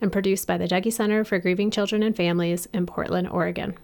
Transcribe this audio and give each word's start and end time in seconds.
and 0.00 0.12
produced 0.12 0.46
by 0.46 0.56
the 0.56 0.68
Dougy 0.68 0.92
Center 0.92 1.24
for 1.24 1.38
Grieving 1.38 1.70
Children 1.70 2.02
and 2.02 2.16
Families 2.16 2.68
in 2.72 2.86
Portland, 2.86 3.28
Oregon. 3.28 3.76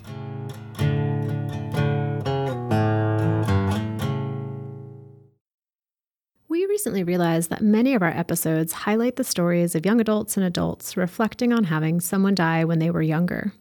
We 6.48 6.64
recently 6.66 7.04
realized 7.04 7.50
that 7.50 7.60
many 7.60 7.94
of 7.94 8.02
our 8.02 8.08
episodes 8.08 8.72
highlight 8.72 9.16
the 9.16 9.24
stories 9.24 9.74
of 9.74 9.84
young 9.84 10.00
adults 10.00 10.36
and 10.36 10.46
adults 10.46 10.96
reflecting 10.96 11.52
on 11.52 11.64
having 11.64 12.00
someone 12.00 12.34
die 12.34 12.64
when 12.64 12.78
they 12.78 12.90
were 12.90 13.02
younger. 13.02 13.52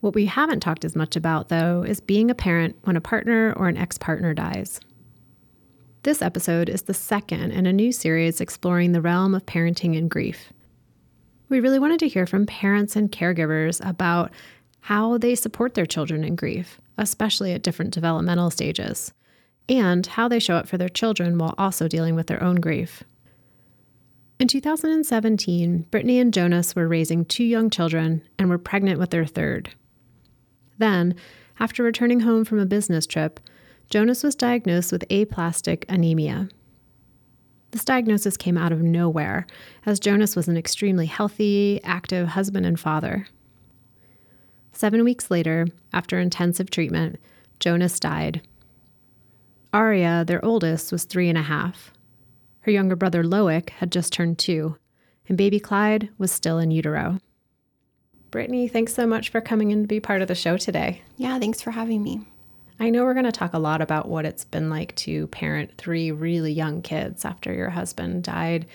What 0.00 0.14
we 0.14 0.26
haven't 0.26 0.60
talked 0.60 0.84
as 0.84 0.94
much 0.94 1.16
about, 1.16 1.48
though, 1.48 1.82
is 1.82 1.98
being 1.98 2.30
a 2.30 2.34
parent 2.34 2.76
when 2.82 2.94
a 2.94 3.00
partner 3.00 3.54
or 3.56 3.68
an 3.68 3.78
ex 3.78 3.96
partner 3.96 4.34
dies. 4.34 4.78
This 6.02 6.20
episode 6.20 6.68
is 6.68 6.82
the 6.82 6.92
second 6.92 7.52
in 7.52 7.64
a 7.64 7.72
new 7.72 7.90
series 7.90 8.38
exploring 8.38 8.92
the 8.92 9.00
realm 9.00 9.34
of 9.34 9.46
parenting 9.46 9.96
and 9.96 10.10
grief. 10.10 10.52
We 11.54 11.60
really 11.60 11.78
wanted 11.78 12.00
to 12.00 12.08
hear 12.08 12.26
from 12.26 12.46
parents 12.46 12.96
and 12.96 13.12
caregivers 13.12 13.80
about 13.88 14.32
how 14.80 15.18
they 15.18 15.36
support 15.36 15.74
their 15.74 15.86
children 15.86 16.24
in 16.24 16.34
grief, 16.34 16.80
especially 16.98 17.52
at 17.52 17.62
different 17.62 17.94
developmental 17.94 18.50
stages, 18.50 19.12
and 19.68 20.04
how 20.04 20.26
they 20.26 20.40
show 20.40 20.56
up 20.56 20.66
for 20.66 20.78
their 20.78 20.88
children 20.88 21.38
while 21.38 21.54
also 21.56 21.86
dealing 21.86 22.16
with 22.16 22.26
their 22.26 22.42
own 22.42 22.56
grief. 22.56 23.04
In 24.40 24.48
2017, 24.48 25.86
Brittany 25.92 26.18
and 26.18 26.34
Jonas 26.34 26.74
were 26.74 26.88
raising 26.88 27.24
two 27.24 27.44
young 27.44 27.70
children 27.70 28.22
and 28.36 28.50
were 28.50 28.58
pregnant 28.58 28.98
with 28.98 29.10
their 29.10 29.24
third. 29.24 29.70
Then, 30.78 31.14
after 31.60 31.84
returning 31.84 32.18
home 32.18 32.44
from 32.44 32.58
a 32.58 32.66
business 32.66 33.06
trip, 33.06 33.38
Jonas 33.90 34.24
was 34.24 34.34
diagnosed 34.34 34.90
with 34.90 35.04
aplastic 35.08 35.86
anemia. 35.88 36.48
This 37.74 37.84
diagnosis 37.84 38.36
came 38.36 38.56
out 38.56 38.70
of 38.70 38.82
nowhere, 38.82 39.48
as 39.84 39.98
Jonas 39.98 40.36
was 40.36 40.46
an 40.46 40.56
extremely 40.56 41.06
healthy, 41.06 41.80
active 41.82 42.28
husband 42.28 42.66
and 42.66 42.78
father. 42.78 43.26
Seven 44.72 45.02
weeks 45.02 45.28
later, 45.28 45.66
after 45.92 46.20
intensive 46.20 46.70
treatment, 46.70 47.18
Jonas 47.58 47.98
died. 47.98 48.42
Aria, 49.72 50.24
their 50.24 50.42
oldest, 50.44 50.92
was 50.92 51.02
three 51.02 51.28
and 51.28 51.36
a 51.36 51.42
half. 51.42 51.92
Her 52.60 52.70
younger 52.70 52.94
brother 52.94 53.24
Loic 53.24 53.70
had 53.70 53.90
just 53.90 54.12
turned 54.12 54.38
two, 54.38 54.76
and 55.28 55.36
baby 55.36 55.58
Clyde 55.58 56.10
was 56.16 56.30
still 56.30 56.60
in 56.60 56.70
utero. 56.70 57.18
Brittany, 58.30 58.68
thanks 58.68 58.94
so 58.94 59.04
much 59.04 59.30
for 59.30 59.40
coming 59.40 59.72
in 59.72 59.82
to 59.82 59.88
be 59.88 59.98
part 59.98 60.22
of 60.22 60.28
the 60.28 60.36
show 60.36 60.56
today. 60.56 61.02
Yeah, 61.16 61.40
thanks 61.40 61.60
for 61.60 61.72
having 61.72 62.04
me. 62.04 62.20
I 62.80 62.90
know 62.90 63.04
we're 63.04 63.14
going 63.14 63.24
to 63.24 63.32
talk 63.32 63.54
a 63.54 63.58
lot 63.58 63.80
about 63.80 64.08
what 64.08 64.24
it's 64.24 64.44
been 64.44 64.68
like 64.68 64.94
to 64.96 65.28
parent 65.28 65.72
three 65.78 66.10
really 66.10 66.52
young 66.52 66.82
kids 66.82 67.24
after 67.24 67.52
your 67.52 67.70
husband 67.70 68.24
died. 68.24 68.66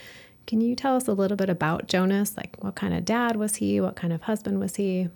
Can 0.48 0.62
you 0.62 0.76
tell 0.76 0.96
us 0.96 1.08
a 1.08 1.14
little 1.14 1.38
bit 1.38 1.50
about 1.50 1.88
Jonas? 1.88 2.38
Like, 2.38 2.56
what 2.64 2.76
kind 2.76 2.94
of 2.94 3.06
dad 3.06 3.36
was 3.36 3.58
he? 3.58 3.82
What 3.82 3.96
kind 3.96 4.14
of 4.14 4.24
husband 4.24 4.60
was 4.60 4.78
he? 4.78 5.10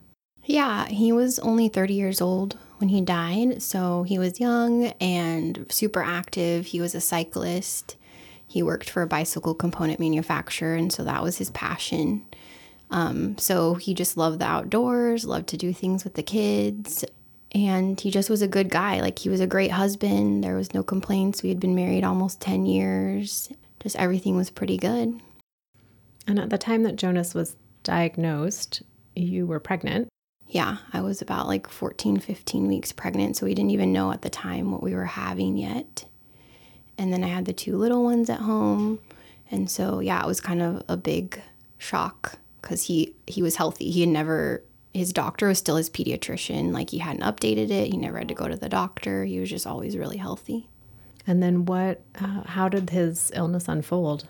Yeah, 0.45 0.87
he 0.87 1.11
was 1.13 1.39
only 1.39 1.69
30 1.69 1.93
years 1.93 2.21
old 2.21 2.57
when 2.79 2.89
he 2.89 3.01
died. 3.01 3.61
So 3.61 4.03
he 4.03 4.19
was 4.19 4.41
young 4.41 4.87
and 4.99 5.65
super 5.69 6.03
active. 6.03 6.67
He 6.67 6.81
was 6.81 6.93
a 6.93 7.01
cyclist. 7.01 7.95
He 8.45 8.61
worked 8.61 8.89
for 8.89 9.01
a 9.01 9.07
bicycle 9.07 9.55
component 9.55 9.99
manufacturer, 9.99 10.75
and 10.75 10.91
so 10.91 11.03
that 11.05 11.23
was 11.23 11.37
his 11.37 11.49
passion. 11.51 12.25
Um, 12.91 13.37
so 13.39 13.73
he 13.75 13.95
just 13.95 14.17
loved 14.17 14.39
the 14.39 14.45
outdoors, 14.45 15.25
loved 15.25 15.47
to 15.47 15.57
do 15.57 15.73
things 15.73 16.03
with 16.03 16.13
the 16.13 16.21
kids, 16.21 17.03
and 17.53 17.99
he 17.99 18.09
just 18.09 18.29
was 18.29 18.41
a 18.41 18.47
good 18.47 18.69
guy. 18.69 18.99
Like 18.99 19.19
he 19.19 19.29
was 19.29 19.39
a 19.39 19.47
great 19.47 19.71
husband. 19.71 20.43
There 20.43 20.55
was 20.55 20.73
no 20.73 20.83
complaints. 20.83 21.43
We 21.43 21.49
had 21.49 21.59
been 21.59 21.75
married 21.75 22.03
almost 22.03 22.41
10 22.41 22.65
years. 22.65 23.49
Just 23.79 23.95
everything 23.97 24.35
was 24.35 24.49
pretty 24.49 24.77
good. 24.77 25.21
And 26.25 26.39
at 26.39 26.49
the 26.49 26.57
time 26.57 26.83
that 26.83 26.95
Jonas 26.95 27.33
was 27.33 27.55
diagnosed, 27.83 28.81
you 29.15 29.45
were 29.45 29.59
pregnant. 29.59 30.07
Yeah, 30.47 30.77
I 30.93 31.01
was 31.01 31.21
about 31.21 31.47
like 31.47 31.67
14, 31.67 32.19
15 32.19 32.67
weeks 32.67 32.91
pregnant. 32.91 33.37
So 33.37 33.45
we 33.45 33.53
didn't 33.53 33.71
even 33.71 33.93
know 33.93 34.11
at 34.11 34.21
the 34.21 34.29
time 34.29 34.71
what 34.71 34.83
we 34.83 34.95
were 34.95 35.05
having 35.05 35.57
yet. 35.57 36.05
And 36.97 37.11
then 37.11 37.23
I 37.23 37.27
had 37.27 37.45
the 37.45 37.53
two 37.53 37.75
little 37.77 38.03
ones 38.03 38.29
at 38.29 38.39
home. 38.39 38.99
And 39.51 39.69
so, 39.69 39.99
yeah, 39.99 40.23
it 40.23 40.27
was 40.27 40.41
kind 40.41 40.61
of 40.61 40.83
a 40.87 40.97
big 40.97 41.41
shock 41.77 42.37
because 42.61 42.83
he, 42.83 43.15
he 43.27 43.41
was 43.41 43.57
healthy. 43.57 43.91
He 43.91 44.01
had 44.01 44.09
never 44.09 44.63
his 44.93 45.11
doctor 45.11 45.47
was 45.47 45.57
still 45.57 45.77
his 45.77 45.89
pediatrician. 45.89 46.71
Like 46.71 46.91
he 46.91 46.99
hadn't 46.99 47.23
updated 47.23 47.71
it. 47.71 47.91
He 47.91 47.97
never 47.97 48.19
had 48.19 48.27
to 48.27 48.33
go 48.33 48.47
to 48.47 48.55
the 48.55 48.69
doctor. 48.69 49.25
He 49.25 49.39
was 49.39 49.49
just 49.49 49.65
always 49.65 49.97
really 49.97 50.17
healthy. 50.17 50.67
And 51.25 51.41
then 51.41 51.65
what? 51.65 52.01
Uh, 52.19 52.43
how 52.43 52.69
did 52.69 52.89
his 52.89 53.31
illness 53.33 53.67
unfold? 53.67 54.27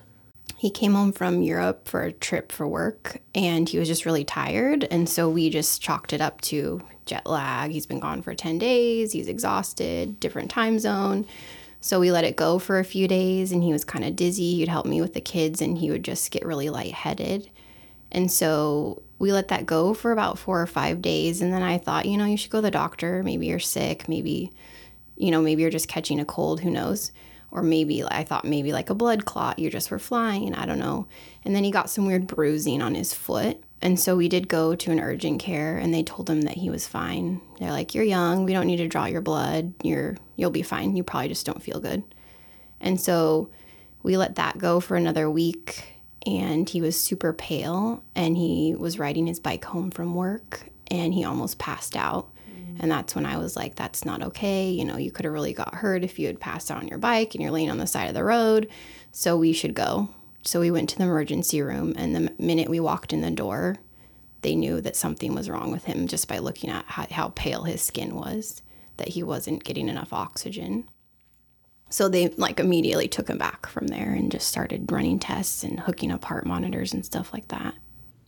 He 0.56 0.70
came 0.70 0.94
home 0.94 1.12
from 1.12 1.42
Europe 1.42 1.88
for 1.88 2.02
a 2.02 2.12
trip 2.12 2.50
for 2.50 2.66
work, 2.66 3.20
and 3.34 3.68
he 3.68 3.78
was 3.78 3.88
just 3.88 4.06
really 4.06 4.24
tired. 4.24 4.84
And 4.90 5.08
so 5.08 5.28
we 5.28 5.50
just 5.50 5.82
chalked 5.82 6.12
it 6.12 6.20
up 6.20 6.40
to 6.42 6.82
jet 7.04 7.26
lag. 7.26 7.70
He's 7.70 7.86
been 7.86 8.00
gone 8.00 8.22
for 8.22 8.34
ten 8.34 8.58
days. 8.58 9.12
He's 9.12 9.28
exhausted. 9.28 10.20
Different 10.20 10.50
time 10.50 10.78
zone. 10.78 11.26
So 11.80 12.00
we 12.00 12.10
let 12.10 12.24
it 12.24 12.36
go 12.36 12.58
for 12.58 12.78
a 12.78 12.84
few 12.84 13.06
days, 13.06 13.52
and 13.52 13.62
he 13.62 13.72
was 13.72 13.84
kind 13.84 14.04
of 14.04 14.16
dizzy. 14.16 14.54
He'd 14.54 14.68
help 14.68 14.86
me 14.86 15.02
with 15.02 15.12
the 15.12 15.20
kids, 15.20 15.60
and 15.60 15.76
he 15.76 15.90
would 15.90 16.04
just 16.04 16.30
get 16.30 16.46
really 16.46 16.70
lightheaded. 16.70 17.50
And 18.10 18.32
so 18.32 19.02
we 19.24 19.32
let 19.32 19.48
that 19.48 19.64
go 19.64 19.94
for 19.94 20.12
about 20.12 20.38
four 20.38 20.60
or 20.60 20.66
five 20.66 21.00
days. 21.00 21.40
And 21.40 21.50
then 21.50 21.62
I 21.62 21.78
thought, 21.78 22.04
you 22.04 22.18
know, 22.18 22.26
you 22.26 22.36
should 22.36 22.50
go 22.50 22.58
to 22.58 22.62
the 22.62 22.70
doctor. 22.70 23.22
Maybe 23.22 23.46
you're 23.46 23.58
sick. 23.58 24.06
Maybe, 24.06 24.52
you 25.16 25.30
know, 25.30 25.40
maybe 25.40 25.62
you're 25.62 25.70
just 25.70 25.88
catching 25.88 26.20
a 26.20 26.26
cold. 26.26 26.60
Who 26.60 26.70
knows? 26.70 27.10
Or 27.50 27.62
maybe 27.62 28.04
I 28.04 28.22
thought 28.22 28.44
maybe 28.44 28.74
like 28.74 28.90
a 28.90 28.94
blood 28.94 29.24
clot. 29.24 29.58
You 29.58 29.70
just 29.70 29.90
were 29.90 29.98
flying. 29.98 30.54
I 30.54 30.66
don't 30.66 30.78
know. 30.78 31.06
And 31.42 31.56
then 31.56 31.64
he 31.64 31.70
got 31.70 31.88
some 31.88 32.04
weird 32.04 32.26
bruising 32.26 32.82
on 32.82 32.94
his 32.94 33.14
foot. 33.14 33.62
And 33.80 33.98
so 33.98 34.14
we 34.14 34.28
did 34.28 34.46
go 34.46 34.74
to 34.74 34.90
an 34.90 35.00
urgent 35.00 35.40
care 35.40 35.78
and 35.78 35.94
they 35.94 36.02
told 36.02 36.28
him 36.28 36.42
that 36.42 36.58
he 36.58 36.68
was 36.68 36.86
fine. 36.86 37.40
They're 37.58 37.70
like, 37.70 37.94
You're 37.94 38.04
young. 38.04 38.44
We 38.44 38.52
don't 38.52 38.66
need 38.66 38.76
to 38.76 38.88
draw 38.88 39.06
your 39.06 39.22
blood. 39.22 39.72
You're, 39.82 40.18
you'll 40.36 40.50
be 40.50 40.60
fine. 40.60 40.96
You 40.96 41.02
probably 41.02 41.28
just 41.28 41.46
don't 41.46 41.62
feel 41.62 41.80
good. 41.80 42.02
And 42.78 43.00
so 43.00 43.48
we 44.02 44.18
let 44.18 44.34
that 44.34 44.58
go 44.58 44.80
for 44.80 44.96
another 44.96 45.30
week 45.30 45.93
and 46.26 46.68
he 46.68 46.80
was 46.80 46.98
super 46.98 47.32
pale 47.32 48.02
and 48.14 48.36
he 48.36 48.74
was 48.76 48.98
riding 48.98 49.26
his 49.26 49.40
bike 49.40 49.64
home 49.64 49.90
from 49.90 50.14
work 50.14 50.62
and 50.90 51.12
he 51.12 51.24
almost 51.24 51.58
passed 51.58 51.96
out. 51.96 52.30
Mm. 52.48 52.76
And 52.80 52.90
that's 52.90 53.14
when 53.14 53.26
I 53.26 53.36
was 53.36 53.56
like, 53.56 53.74
that's 53.74 54.04
not 54.04 54.22
okay. 54.22 54.70
You 54.70 54.84
know, 54.84 54.96
you 54.96 55.10
could 55.10 55.24
have 55.24 55.34
really 55.34 55.52
got 55.52 55.74
hurt 55.74 56.04
if 56.04 56.18
you 56.18 56.26
had 56.26 56.40
passed 56.40 56.70
out 56.70 56.78
on 56.78 56.88
your 56.88 56.98
bike 56.98 57.34
and 57.34 57.42
you're 57.42 57.52
laying 57.52 57.70
on 57.70 57.78
the 57.78 57.86
side 57.86 58.08
of 58.08 58.14
the 58.14 58.24
road. 58.24 58.68
So 59.12 59.36
we 59.36 59.52
should 59.52 59.74
go. 59.74 60.08
So 60.42 60.60
we 60.60 60.70
went 60.70 60.90
to 60.90 60.98
the 60.98 61.04
emergency 61.04 61.62
room. 61.62 61.94
And 61.96 62.14
the 62.14 62.32
minute 62.38 62.68
we 62.68 62.80
walked 62.80 63.12
in 63.12 63.22
the 63.22 63.30
door, 63.30 63.76
they 64.42 64.54
knew 64.54 64.80
that 64.82 64.96
something 64.96 65.34
was 65.34 65.48
wrong 65.48 65.72
with 65.72 65.84
him 65.84 66.06
just 66.06 66.28
by 66.28 66.38
looking 66.38 66.70
at 66.70 66.84
how, 66.86 67.06
how 67.10 67.28
pale 67.34 67.64
his 67.64 67.80
skin 67.80 68.14
was, 68.14 68.62
that 68.98 69.08
he 69.08 69.22
wasn't 69.22 69.64
getting 69.64 69.88
enough 69.88 70.12
oxygen. 70.12 70.88
So 71.94 72.08
they 72.08 72.26
like 72.30 72.58
immediately 72.58 73.06
took 73.06 73.28
him 73.28 73.38
back 73.38 73.66
from 73.66 73.86
there 73.86 74.14
and 74.14 74.28
just 74.28 74.48
started 74.48 74.90
running 74.90 75.20
tests 75.20 75.62
and 75.62 75.78
hooking 75.78 76.10
up 76.10 76.24
heart 76.24 76.44
monitors 76.44 76.92
and 76.92 77.06
stuff 77.06 77.32
like 77.32 77.46
that. 77.48 77.72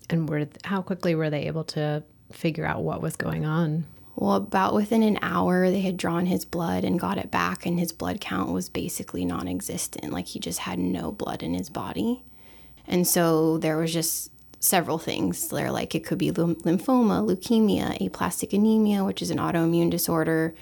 And 0.09 0.29
were 0.29 0.47
how 0.63 0.83
quickly 0.83 1.17
were 1.17 1.31
they 1.31 1.49
able 1.49 1.65
to 1.65 2.05
figure 2.31 2.65
out 2.65 2.85
what 2.85 3.03
was 3.03 3.17
going 3.17 3.45
on? 3.45 3.85
Well, 4.15 4.35
about 4.35 4.73
within 4.73 5.03
an 5.03 5.19
hour, 5.21 5.69
they 5.69 5.81
had 5.81 5.97
drawn 5.97 6.27
his 6.27 6.45
blood 6.45 6.85
and 6.85 7.01
got 7.01 7.19
it 7.19 7.33
back, 7.33 7.67
and 7.67 7.81
his 7.81 7.91
blood 7.91 8.21
count 8.21 8.53
was 8.53 8.69
basically 8.69 9.25
non 9.25 9.49
existent. 9.49 10.13
Like 10.13 10.29
he 10.29 10.39
just 10.39 10.61
had 10.61 10.79
no 10.79 11.11
blood 11.11 11.43
in 11.43 11.53
his 11.53 11.69
body. 11.69 12.23
And 12.87 13.05
so 13.05 13.59
there 13.59 13.79
was 13.79 13.93
just 13.93 14.31
several 14.61 14.99
things. 14.99 15.49
They're 15.49 15.73
like 15.73 15.93
it 15.97 16.07
could 16.07 16.19
be 16.19 16.31
lymphoma, 16.31 17.27
leukemia, 17.27 18.01
aplastic 18.07 18.53
anemia, 18.53 19.03
which 19.03 19.23
is 19.23 19.33
an 19.33 19.39
autoimmune 19.39 19.91
disorder, 19.91 20.55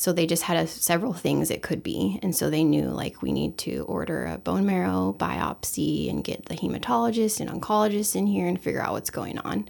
so 0.00 0.12
they 0.12 0.28
just 0.28 0.44
had 0.44 0.56
a, 0.56 0.64
several 0.68 1.12
things 1.12 1.50
it 1.50 1.60
could 1.60 1.82
be. 1.82 2.20
And 2.22 2.34
so 2.34 2.50
they 2.50 2.62
knew 2.62 2.84
like 2.84 3.20
we 3.20 3.32
need 3.32 3.58
to 3.58 3.80
order 3.88 4.26
a 4.26 4.38
bone 4.38 4.64
marrow 4.64 5.12
biopsy 5.18 6.08
and 6.08 6.22
get 6.22 6.44
the 6.44 6.54
hematologist 6.54 7.40
and 7.40 7.50
oncologist 7.50 8.14
in 8.14 8.28
here 8.28 8.46
and 8.46 8.60
figure 8.60 8.80
out 8.80 8.92
what's 8.92 9.10
going 9.10 9.40
on. 9.40 9.68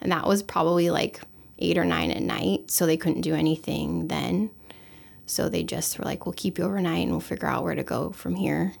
And 0.00 0.12
that 0.12 0.24
was 0.24 0.40
probably 0.40 0.90
like 0.90 1.20
eight 1.58 1.78
or 1.78 1.84
nine 1.84 2.12
at 2.12 2.22
night. 2.22 2.70
So 2.70 2.86
they 2.86 2.96
couldn't 2.96 3.22
do 3.22 3.34
anything 3.34 4.06
then. 4.06 4.50
So 5.26 5.48
they 5.48 5.64
just 5.64 5.98
were 5.98 6.04
like, 6.04 6.26
we'll 6.26 6.32
keep 6.34 6.58
you 6.58 6.64
overnight 6.64 7.02
and 7.02 7.10
we'll 7.10 7.18
figure 7.18 7.48
out 7.48 7.64
where 7.64 7.74
to 7.74 7.82
go 7.82 8.10
from 8.10 8.36
here. 8.36 8.74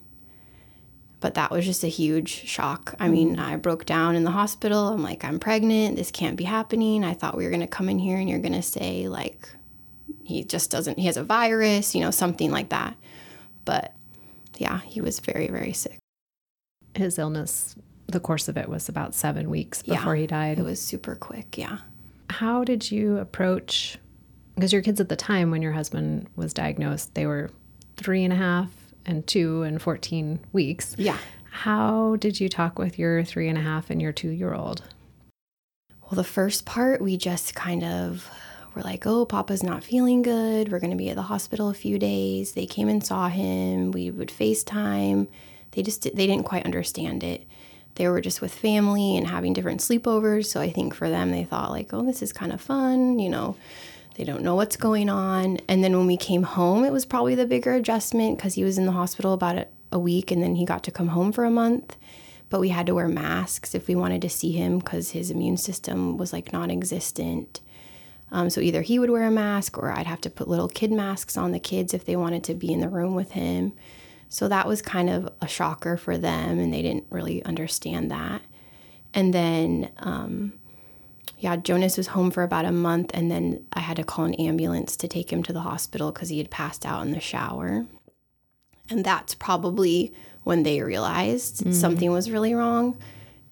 But 1.18 1.34
that 1.34 1.50
was 1.50 1.64
just 1.64 1.82
a 1.82 1.88
huge 1.88 2.28
shock. 2.28 2.94
I 3.00 3.06
mm-hmm. 3.06 3.12
mean, 3.12 3.38
I 3.40 3.56
broke 3.56 3.86
down 3.86 4.14
in 4.14 4.22
the 4.22 4.30
hospital. 4.30 4.90
I'm 4.90 5.02
like, 5.02 5.24
I'm 5.24 5.40
pregnant. 5.40 5.96
This 5.96 6.12
can't 6.12 6.36
be 6.36 6.44
happening. 6.44 7.02
I 7.02 7.14
thought 7.14 7.36
we 7.36 7.42
were 7.42 7.50
going 7.50 7.58
to 7.62 7.66
come 7.66 7.88
in 7.88 7.98
here 7.98 8.18
and 8.18 8.30
you're 8.30 8.38
going 8.38 8.52
to 8.52 8.62
say, 8.62 9.08
like, 9.08 9.48
he 10.24 10.44
just 10.44 10.70
doesn't, 10.70 10.98
he 10.98 11.06
has 11.06 11.16
a 11.16 11.24
virus, 11.24 11.94
you 11.94 12.00
know, 12.00 12.10
something 12.10 12.50
like 12.50 12.70
that. 12.70 12.96
But 13.64 13.92
yeah, 14.58 14.80
he 14.80 15.00
was 15.00 15.20
very, 15.20 15.48
very 15.48 15.72
sick. 15.72 15.98
His 16.94 17.18
illness, 17.18 17.76
the 18.06 18.20
course 18.20 18.48
of 18.48 18.56
it 18.56 18.68
was 18.68 18.88
about 18.88 19.14
seven 19.14 19.50
weeks 19.50 19.82
before 19.82 20.16
yeah, 20.16 20.20
he 20.22 20.26
died. 20.26 20.58
It 20.58 20.64
was 20.64 20.80
super 20.80 21.14
quick. 21.14 21.58
Yeah. 21.58 21.78
How 22.30 22.64
did 22.64 22.90
you 22.90 23.18
approach? 23.18 23.98
Because 24.54 24.72
your 24.72 24.82
kids 24.82 25.00
at 25.00 25.08
the 25.08 25.16
time 25.16 25.50
when 25.50 25.62
your 25.62 25.72
husband 25.72 26.28
was 26.36 26.54
diagnosed, 26.54 27.14
they 27.14 27.26
were 27.26 27.50
three 27.96 28.24
and 28.24 28.32
a 28.32 28.36
half 28.36 28.70
and 29.04 29.26
two 29.26 29.62
and 29.62 29.80
14 29.80 30.40
weeks. 30.52 30.94
Yeah. 30.98 31.18
How 31.50 32.16
did 32.16 32.40
you 32.40 32.48
talk 32.48 32.78
with 32.78 32.98
your 32.98 33.24
three 33.24 33.48
and 33.48 33.56
a 33.56 33.62
half 33.62 33.90
and 33.90 34.00
your 34.00 34.12
two 34.12 34.30
year 34.30 34.54
old? 34.54 34.82
Well, 36.02 36.16
the 36.16 36.24
first 36.24 36.66
part, 36.66 37.00
we 37.00 37.16
just 37.16 37.54
kind 37.54 37.82
of 37.82 38.30
were 38.76 38.82
like, 38.82 39.06
oh, 39.06 39.24
Papa's 39.24 39.62
not 39.62 39.82
feeling 39.82 40.20
good. 40.20 40.70
We're 40.70 40.80
going 40.80 40.90
to 40.90 40.96
be 40.96 41.08
at 41.08 41.16
the 41.16 41.22
hospital 41.22 41.70
a 41.70 41.74
few 41.74 41.98
days. 41.98 42.52
They 42.52 42.66
came 42.66 42.88
and 42.88 43.04
saw 43.04 43.28
him. 43.28 43.90
We 43.90 44.10
would 44.10 44.28
FaceTime. 44.28 45.26
They 45.72 45.82
just 45.82 46.02
they 46.02 46.26
didn't 46.26 46.44
quite 46.44 46.66
understand 46.66 47.24
it. 47.24 47.46
They 47.94 48.06
were 48.08 48.20
just 48.20 48.42
with 48.42 48.54
family 48.54 49.16
and 49.16 49.26
having 49.26 49.54
different 49.54 49.80
sleepovers. 49.80 50.46
So 50.46 50.60
I 50.60 50.70
think 50.70 50.94
for 50.94 51.08
them, 51.08 51.30
they 51.30 51.44
thought 51.44 51.70
like, 51.70 51.94
oh, 51.94 52.02
this 52.02 52.20
is 52.20 52.34
kind 52.34 52.52
of 52.52 52.60
fun. 52.60 53.18
You 53.18 53.30
know, 53.30 53.56
they 54.16 54.24
don't 54.24 54.42
know 54.42 54.54
what's 54.54 54.76
going 54.76 55.08
on. 55.08 55.58
And 55.68 55.82
then 55.82 55.96
when 55.96 56.06
we 56.06 56.18
came 56.18 56.42
home, 56.42 56.84
it 56.84 56.92
was 56.92 57.06
probably 57.06 57.34
the 57.34 57.46
bigger 57.46 57.72
adjustment 57.72 58.36
because 58.36 58.54
he 58.54 58.64
was 58.64 58.76
in 58.76 58.84
the 58.84 58.92
hospital 58.92 59.32
about 59.32 59.56
a, 59.56 59.66
a 59.90 59.98
week 59.98 60.30
and 60.30 60.42
then 60.42 60.56
he 60.56 60.66
got 60.66 60.84
to 60.84 60.90
come 60.90 61.08
home 61.08 61.32
for 61.32 61.44
a 61.44 61.50
month 61.50 61.96
but 62.48 62.60
we 62.60 62.68
had 62.68 62.86
to 62.86 62.94
wear 62.94 63.08
masks 63.08 63.74
if 63.74 63.88
we 63.88 63.96
wanted 63.96 64.22
to 64.22 64.28
see 64.28 64.52
him 64.52 64.78
because 64.78 65.10
his 65.10 65.32
immune 65.32 65.56
system 65.56 66.16
was 66.16 66.32
like 66.32 66.52
non 66.52 66.70
existent. 66.70 67.60
Um, 68.32 68.50
so 68.50 68.60
either 68.60 68.82
he 68.82 68.98
would 68.98 69.10
wear 69.10 69.24
a 69.24 69.30
mask 69.30 69.78
or 69.78 69.90
I'd 69.90 70.06
have 70.06 70.20
to 70.22 70.30
put 70.30 70.48
little 70.48 70.68
kid 70.68 70.90
masks 70.90 71.36
on 71.36 71.52
the 71.52 71.60
kids 71.60 71.94
if 71.94 72.04
they 72.04 72.16
wanted 72.16 72.42
to 72.44 72.54
be 72.54 72.72
in 72.72 72.80
the 72.80 72.88
room 72.88 73.14
with 73.14 73.32
him. 73.32 73.72
So 74.28 74.48
that 74.48 74.66
was 74.66 74.82
kind 74.82 75.08
of 75.08 75.32
a 75.40 75.46
shocker 75.46 75.96
for 75.96 76.18
them, 76.18 76.58
and 76.58 76.72
they 76.74 76.82
didn't 76.82 77.06
really 77.10 77.44
understand 77.44 78.10
that. 78.10 78.42
And 79.14 79.32
then, 79.32 79.90
um, 79.98 80.52
yeah, 81.38 81.56
Jonas 81.56 81.96
was 81.96 82.08
home 82.08 82.30
for 82.30 82.42
about 82.42 82.64
a 82.64 82.72
month, 82.72 83.12
and 83.14 83.30
then 83.30 83.64
I 83.72 83.80
had 83.80 83.96
to 83.98 84.04
call 84.04 84.24
an 84.24 84.34
ambulance 84.34 84.96
to 84.96 85.08
take 85.08 85.32
him 85.32 85.42
to 85.44 85.52
the 85.52 85.60
hospital 85.60 86.10
because 86.10 86.28
he 86.28 86.38
had 86.38 86.50
passed 86.50 86.84
out 86.84 87.06
in 87.06 87.12
the 87.12 87.20
shower. 87.20 87.86
And 88.90 89.04
that's 89.04 89.34
probably 89.34 90.12
when 90.42 90.64
they 90.64 90.80
realized 90.82 91.64
mm. 91.64 91.72
something 91.72 92.10
was 92.10 92.30
really 92.30 92.54
wrong 92.54 92.96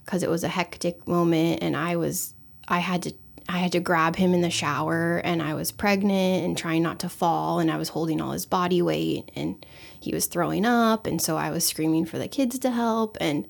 because 0.05 0.23
it 0.23 0.31
was 0.31 0.45
a 0.45 0.49
hectic 0.49 1.07
moment, 1.07 1.63
and 1.63 1.77
I 1.77 1.97
was, 1.97 2.35
I 2.67 2.81
had 2.81 3.03
to 3.05 3.15
I 3.49 3.59
had 3.59 3.73
to 3.73 3.81
grab 3.81 4.17
him 4.17 4.33
in 4.33 4.41
the 4.41 4.51
shower 4.51 5.19
and 5.19 5.43
I 5.43 5.55
was 5.55 5.71
pregnant 5.71 6.45
and 6.45 6.57
trying 6.57 6.83
not 6.83 6.99
to 7.01 7.09
fall 7.09 7.59
and 7.59 7.71
I 7.71 7.77
was 7.77 7.91
holding 7.91 8.21
all 8.21 8.33
his 8.33 8.47
body 8.47 8.81
weight 8.81 9.31
and 9.37 9.65
he 10.01 10.15
was 10.15 10.27
throwing 10.27 10.65
up 10.65 11.07
and 11.07 11.21
so 11.21 11.37
I 11.37 11.51
was 11.51 11.67
screaming 11.67 12.07
for 12.07 12.19
the 12.19 12.29
kids 12.29 12.59
to 12.61 12.71
help 12.71 13.19
and 13.21 13.47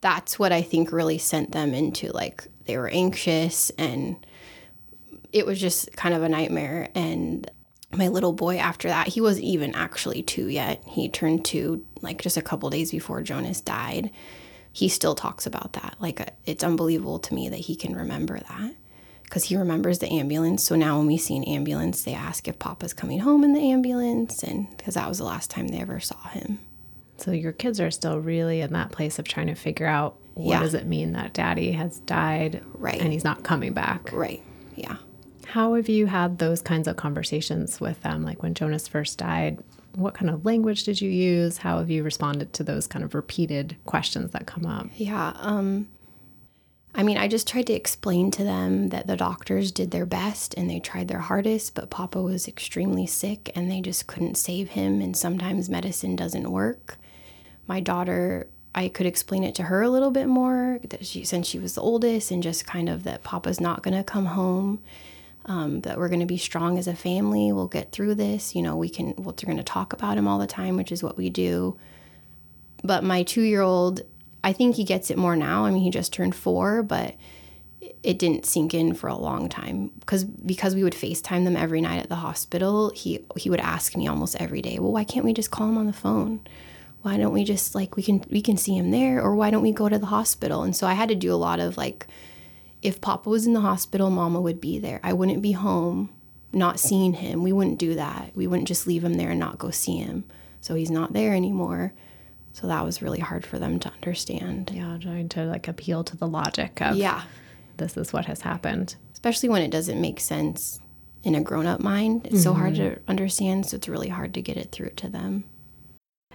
that's 0.00 0.38
what 0.38 0.52
I 0.52 0.62
think 0.62 0.92
really 0.92 1.18
sent 1.18 1.52
them 1.52 1.74
into 1.74 2.10
like 2.12 2.46
they 2.64 2.78
were 2.78 2.88
anxious 2.88 3.70
and 3.70 4.16
it 5.32 5.44
was 5.44 5.60
just 5.60 5.92
kind 5.92 6.14
of 6.14 6.22
a 6.22 6.28
nightmare 6.28 6.88
and 6.94 7.50
my 7.92 8.08
little 8.08 8.32
boy 8.32 8.56
after 8.56 8.88
that 8.88 9.08
he 9.08 9.20
wasn't 9.20 9.44
even 9.44 9.74
actually 9.74 10.22
2 10.22 10.48
yet. 10.48 10.82
He 10.86 11.08
turned 11.08 11.44
2 11.44 11.84
like 12.00 12.22
just 12.22 12.38
a 12.38 12.42
couple 12.42 12.70
days 12.70 12.92
before 12.92 13.22
Jonas 13.22 13.60
died. 13.60 14.10
He 14.72 14.88
still 14.88 15.14
talks 15.14 15.44
about 15.44 15.74
that. 15.74 15.96
Like 15.98 16.20
uh, 16.20 16.26
it's 16.46 16.64
unbelievable 16.64 17.18
to 17.18 17.34
me 17.34 17.50
that 17.50 17.60
he 17.60 17.76
can 17.76 17.94
remember 17.94 18.38
that 18.38 18.74
because 19.28 19.44
he 19.44 19.56
remembers 19.56 19.98
the 19.98 20.10
ambulance. 20.10 20.64
So 20.64 20.74
now 20.74 20.98
when 20.98 21.06
we 21.06 21.18
see 21.18 21.36
an 21.36 21.44
ambulance, 21.44 22.02
they 22.02 22.14
ask 22.14 22.48
if 22.48 22.58
Papa's 22.58 22.94
coming 22.94 23.20
home 23.20 23.44
in 23.44 23.52
the 23.52 23.70
ambulance, 23.70 24.42
and 24.42 24.74
because 24.76 24.94
that 24.94 25.08
was 25.08 25.18
the 25.18 25.24
last 25.24 25.50
time 25.50 25.68
they 25.68 25.80
ever 25.80 26.00
saw 26.00 26.28
him. 26.28 26.58
So 27.18 27.32
your 27.32 27.52
kids 27.52 27.80
are 27.80 27.90
still 27.90 28.20
really 28.20 28.60
in 28.60 28.72
that 28.72 28.92
place 28.92 29.18
of 29.18 29.26
trying 29.26 29.48
to 29.48 29.54
figure 29.54 29.86
out 29.86 30.16
what 30.34 30.54
yeah. 30.54 30.60
does 30.60 30.74
it 30.74 30.86
mean 30.86 31.12
that 31.12 31.32
Daddy 31.34 31.72
has 31.72 31.98
died, 32.00 32.62
right, 32.74 33.00
and 33.00 33.12
he's 33.12 33.24
not 33.24 33.42
coming 33.42 33.72
back, 33.72 34.12
right? 34.12 34.42
Yeah. 34.76 34.96
How 35.46 35.74
have 35.74 35.88
you 35.88 36.06
had 36.06 36.38
those 36.38 36.62
kinds 36.62 36.86
of 36.86 36.96
conversations 36.96 37.80
with 37.80 38.00
them? 38.02 38.22
Like 38.22 38.42
when 38.42 38.54
Jonas 38.54 38.86
first 38.86 39.18
died, 39.18 39.62
what 39.94 40.14
kind 40.14 40.30
of 40.30 40.44
language 40.44 40.84
did 40.84 41.00
you 41.00 41.10
use? 41.10 41.58
How 41.58 41.78
have 41.78 41.90
you 41.90 42.02
responded 42.02 42.52
to 42.52 42.62
those 42.62 42.86
kind 42.86 43.04
of 43.04 43.14
repeated 43.14 43.76
questions 43.84 44.30
that 44.30 44.46
come 44.46 44.64
up? 44.64 44.86
Yeah. 44.94 45.32
Um, 45.36 45.88
I 46.94 47.02
mean, 47.02 47.18
I 47.18 47.28
just 47.28 47.46
tried 47.46 47.66
to 47.68 47.74
explain 47.74 48.30
to 48.32 48.42
them 48.42 48.88
that 48.88 49.06
the 49.06 49.16
doctors 49.16 49.70
did 49.70 49.90
their 49.90 50.06
best 50.06 50.54
and 50.54 50.68
they 50.68 50.80
tried 50.80 51.08
their 51.08 51.20
hardest, 51.20 51.74
but 51.74 51.90
Papa 51.90 52.20
was 52.20 52.48
extremely 52.48 53.06
sick 53.06 53.52
and 53.54 53.70
they 53.70 53.80
just 53.80 54.06
couldn't 54.06 54.36
save 54.36 54.70
him. 54.70 55.00
And 55.00 55.16
sometimes 55.16 55.68
medicine 55.68 56.16
doesn't 56.16 56.50
work. 56.50 56.98
My 57.66 57.78
daughter, 57.80 58.48
I 58.74 58.88
could 58.88 59.06
explain 59.06 59.44
it 59.44 59.54
to 59.56 59.64
her 59.64 59.82
a 59.82 59.90
little 59.90 60.10
bit 60.10 60.26
more 60.26 60.80
that 60.88 61.06
she, 61.06 61.24
since 61.24 61.46
she 61.46 61.58
was 61.58 61.74
the 61.74 61.82
oldest, 61.82 62.30
and 62.30 62.42
just 62.42 62.66
kind 62.66 62.88
of 62.88 63.04
that 63.04 63.22
Papa's 63.22 63.60
not 63.60 63.82
going 63.82 63.96
to 63.96 64.02
come 64.04 64.26
home. 64.26 64.80
Um, 65.46 65.80
that 65.80 65.96
we're 65.96 66.08
going 66.08 66.20
to 66.20 66.26
be 66.26 66.36
strong 66.36 66.76
as 66.76 66.86
a 66.86 66.94
family. 66.94 67.52
We'll 67.52 67.68
get 67.68 67.90
through 67.90 68.16
this. 68.16 68.54
You 68.54 68.60
know, 68.60 68.76
we 68.76 68.90
can. 68.90 69.14
We're 69.16 69.32
going 69.32 69.56
to 69.56 69.62
talk 69.62 69.94
about 69.94 70.18
him 70.18 70.28
all 70.28 70.38
the 70.38 70.46
time, 70.46 70.76
which 70.76 70.92
is 70.92 71.02
what 71.02 71.16
we 71.16 71.30
do. 71.30 71.78
But 72.84 73.02
my 73.02 73.22
two-year-old 73.22 74.02
I 74.42 74.52
think 74.52 74.76
he 74.76 74.84
gets 74.84 75.10
it 75.10 75.18
more 75.18 75.36
now. 75.36 75.64
I 75.64 75.70
mean, 75.70 75.82
he 75.82 75.90
just 75.90 76.12
turned 76.12 76.34
four, 76.34 76.82
but 76.82 77.14
it 78.02 78.18
didn't 78.18 78.46
sink 78.46 78.74
in 78.74 78.94
for 78.94 79.08
a 79.08 79.16
long 79.16 79.48
time 79.48 79.90
because 80.00 80.24
because 80.24 80.74
we 80.74 80.84
would 80.84 80.92
FaceTime 80.92 81.44
them 81.44 81.56
every 81.56 81.80
night 81.80 82.00
at 82.02 82.08
the 82.08 82.16
hospital. 82.16 82.90
He 82.94 83.24
he 83.36 83.50
would 83.50 83.60
ask 83.60 83.96
me 83.96 84.06
almost 84.06 84.36
every 84.40 84.62
day, 84.62 84.78
"Well, 84.78 84.92
why 84.92 85.04
can't 85.04 85.24
we 85.24 85.32
just 85.32 85.50
call 85.50 85.68
him 85.68 85.78
on 85.78 85.86
the 85.86 85.92
phone? 85.92 86.40
Why 87.02 87.16
don't 87.16 87.32
we 87.32 87.44
just 87.44 87.74
like 87.74 87.96
we 87.96 88.02
can 88.02 88.24
we 88.30 88.40
can 88.40 88.56
see 88.56 88.76
him 88.76 88.90
there, 88.90 89.22
or 89.22 89.34
why 89.34 89.50
don't 89.50 89.62
we 89.62 89.72
go 89.72 89.88
to 89.88 89.98
the 89.98 90.06
hospital?" 90.06 90.62
And 90.62 90.74
so 90.74 90.86
I 90.86 90.94
had 90.94 91.08
to 91.08 91.14
do 91.14 91.32
a 91.32 91.36
lot 91.36 91.60
of 91.60 91.76
like, 91.76 92.06
if 92.82 93.00
Papa 93.00 93.28
was 93.28 93.46
in 93.46 93.52
the 93.52 93.60
hospital, 93.60 94.10
Mama 94.10 94.40
would 94.40 94.60
be 94.60 94.78
there. 94.78 95.00
I 95.02 95.12
wouldn't 95.12 95.42
be 95.42 95.52
home, 95.52 96.10
not 96.52 96.80
seeing 96.80 97.14
him. 97.14 97.42
We 97.42 97.52
wouldn't 97.52 97.78
do 97.78 97.94
that. 97.94 98.32
We 98.34 98.46
wouldn't 98.46 98.68
just 98.68 98.86
leave 98.86 99.04
him 99.04 99.14
there 99.14 99.30
and 99.30 99.40
not 99.40 99.58
go 99.58 99.70
see 99.70 99.96
him. 99.96 100.24
So 100.60 100.74
he's 100.74 100.90
not 100.90 101.12
there 101.12 101.34
anymore. 101.34 101.92
So 102.60 102.66
that 102.66 102.84
was 102.84 103.00
really 103.00 103.20
hard 103.20 103.46
for 103.46 103.56
them 103.60 103.78
to 103.78 103.92
understand. 103.92 104.72
Yeah, 104.74 104.98
trying 105.00 105.28
to 105.30 105.44
like 105.44 105.68
appeal 105.68 106.02
to 106.02 106.16
the 106.16 106.26
logic 106.26 106.82
of 106.82 106.96
yeah, 106.96 107.22
this 107.76 107.96
is 107.96 108.12
what 108.12 108.24
has 108.24 108.40
happened. 108.40 108.96
Especially 109.12 109.48
when 109.48 109.62
it 109.62 109.70
doesn't 109.70 110.00
make 110.00 110.18
sense 110.18 110.80
in 111.22 111.36
a 111.36 111.40
grown 111.40 111.66
up 111.66 111.78
mind. 111.78 112.26
It's 112.26 112.36
mm-hmm. 112.36 112.42
so 112.42 112.54
hard 112.54 112.74
to 112.74 112.82
mm-hmm. 112.82 113.10
understand, 113.10 113.66
so 113.66 113.76
it's 113.76 113.88
really 113.88 114.08
hard 114.08 114.34
to 114.34 114.42
get 114.42 114.56
it 114.56 114.72
through 114.72 114.90
to 114.96 115.08
them. 115.08 115.44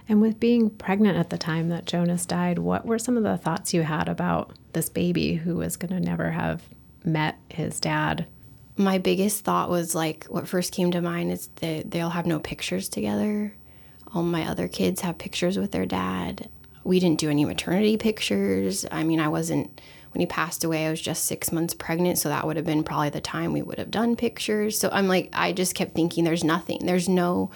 And 0.08 0.22
with 0.22 0.40
being 0.40 0.70
pregnant 0.70 1.18
at 1.18 1.28
the 1.28 1.36
time 1.36 1.68
that 1.68 1.84
Jonas 1.84 2.24
died, 2.24 2.58
what 2.58 2.86
were 2.86 2.98
some 2.98 3.18
of 3.18 3.22
the 3.22 3.36
thoughts 3.36 3.74
you 3.74 3.82
had 3.82 4.08
about 4.08 4.52
this 4.72 4.88
baby 4.88 5.34
who 5.34 5.56
was 5.56 5.76
going 5.76 5.92
to 5.92 6.00
never 6.00 6.30
have 6.30 6.62
met 7.04 7.36
his 7.50 7.80
dad? 7.80 8.26
My 8.78 8.96
biggest 8.96 9.44
thought 9.44 9.68
was 9.68 9.94
like 9.94 10.24
what 10.30 10.48
first 10.48 10.72
came 10.72 10.90
to 10.92 11.02
mind 11.02 11.32
is 11.32 11.48
that 11.56 11.90
they'll 11.90 12.10
have 12.10 12.26
no 12.26 12.38
pictures 12.38 12.88
together 12.88 13.54
all 14.14 14.22
my 14.22 14.48
other 14.48 14.68
kids 14.68 15.00
have 15.00 15.18
pictures 15.18 15.58
with 15.58 15.72
their 15.72 15.86
dad. 15.86 16.48
We 16.84 17.00
didn't 17.00 17.18
do 17.18 17.30
any 17.30 17.44
maternity 17.44 17.96
pictures. 17.96 18.86
I 18.90 19.02
mean, 19.04 19.18
I 19.18 19.28
wasn't, 19.28 19.80
when 20.12 20.20
he 20.20 20.26
passed 20.26 20.62
away, 20.64 20.86
I 20.86 20.90
was 20.90 21.00
just 21.00 21.24
six 21.24 21.50
months 21.50 21.74
pregnant. 21.74 22.18
So 22.18 22.28
that 22.28 22.46
would 22.46 22.56
have 22.56 22.66
been 22.66 22.84
probably 22.84 23.10
the 23.10 23.20
time 23.20 23.52
we 23.52 23.62
would 23.62 23.78
have 23.78 23.90
done 23.90 24.16
pictures. 24.16 24.78
So 24.78 24.88
I'm 24.92 25.08
like, 25.08 25.30
I 25.32 25.52
just 25.52 25.74
kept 25.74 25.94
thinking 25.94 26.24
there's 26.24 26.44
nothing, 26.44 26.80
there's 26.84 27.08
no 27.08 27.50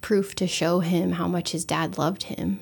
proof 0.00 0.34
to 0.36 0.46
show 0.46 0.80
him 0.80 1.12
how 1.12 1.28
much 1.28 1.52
his 1.52 1.64
dad 1.64 1.98
loved 1.98 2.24
him. 2.24 2.60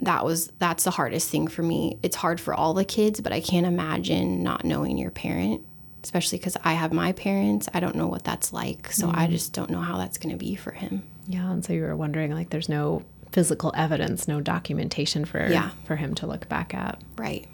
That 0.00 0.24
was, 0.24 0.50
that's 0.58 0.84
the 0.84 0.92
hardest 0.92 1.28
thing 1.28 1.46
for 1.48 1.62
me. 1.62 1.98
It's 2.02 2.16
hard 2.16 2.40
for 2.40 2.54
all 2.54 2.72
the 2.72 2.86
kids, 2.86 3.20
but 3.20 3.32
I 3.32 3.40
can't 3.40 3.66
imagine 3.66 4.42
not 4.42 4.64
knowing 4.64 4.96
your 4.96 5.10
parent 5.10 5.66
especially 6.02 6.38
because 6.38 6.56
I 6.64 6.72
have 6.72 6.92
my 6.92 7.12
parents. 7.12 7.68
I 7.74 7.80
don't 7.80 7.96
know 7.96 8.06
what 8.06 8.24
that's 8.24 8.52
like. 8.52 8.92
So 8.92 9.06
mm 9.06 9.14
I 9.14 9.26
just 9.26 9.52
don't 9.52 9.70
know 9.70 9.80
how 9.80 9.98
that's 9.98 10.16
going 10.18 10.30
to 10.30 10.38
be 10.38 10.54
for 10.54 10.70
him. 10.70 11.02
Yeah. 11.30 11.52
And 11.52 11.64
so 11.64 11.72
you 11.72 11.82
were 11.82 11.94
wondering, 11.94 12.32
like, 12.32 12.50
there's 12.50 12.68
no 12.68 13.02
physical 13.30 13.72
evidence, 13.76 14.26
no 14.26 14.40
documentation 14.40 15.24
for, 15.24 15.46
yeah. 15.46 15.70
for 15.84 15.94
him 15.94 16.14
to 16.16 16.26
look 16.26 16.48
back 16.48 16.74
at. 16.74 17.00
Right. 17.16 17.46